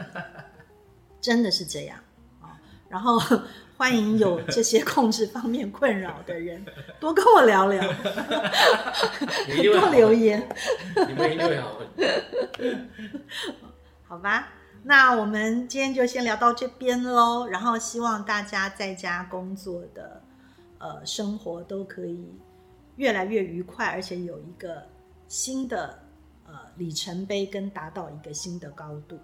[1.20, 1.98] 真的是这样
[2.40, 2.58] 啊。
[2.88, 3.20] 然后
[3.76, 6.64] 欢迎有这些控制方面困扰的人
[6.98, 7.82] 多跟我聊聊，
[9.78, 10.48] 多留言，
[11.06, 11.78] 你们一定会好
[14.08, 14.48] 好吧？
[14.84, 17.46] 那我们今天就先聊到这边喽。
[17.48, 20.22] 然后希望大家在家工作的
[20.78, 22.34] 呃生活都可以。
[23.00, 24.86] 越来越愉快，而且有一个
[25.26, 25.98] 新的
[26.46, 29.18] 呃里程碑，跟达到一个新的高度。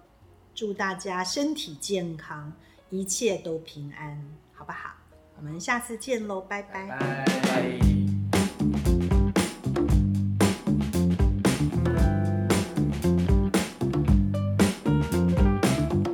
[0.55, 2.51] 祝大家身体健康，
[2.89, 4.19] 一切都平安，
[4.51, 4.95] 好不好？
[5.37, 6.87] 我们下次见喽，拜拜。
[6.87, 7.79] 拜拜。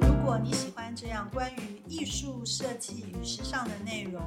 [0.02, 4.22] 如果你喜欢这样关于艺术设计与时尚的内容，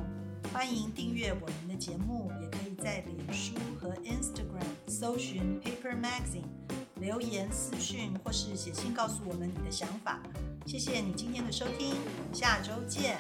[0.57, 6.47] 欢迎订阅我们的节目，也可以在脸书和 Instagram 搜寻 Paper Magazine，
[6.95, 10.19] 留言私讯或是写信告诉我们你的想法。
[10.65, 13.19] 谢谢你今天的收听，我们下周见。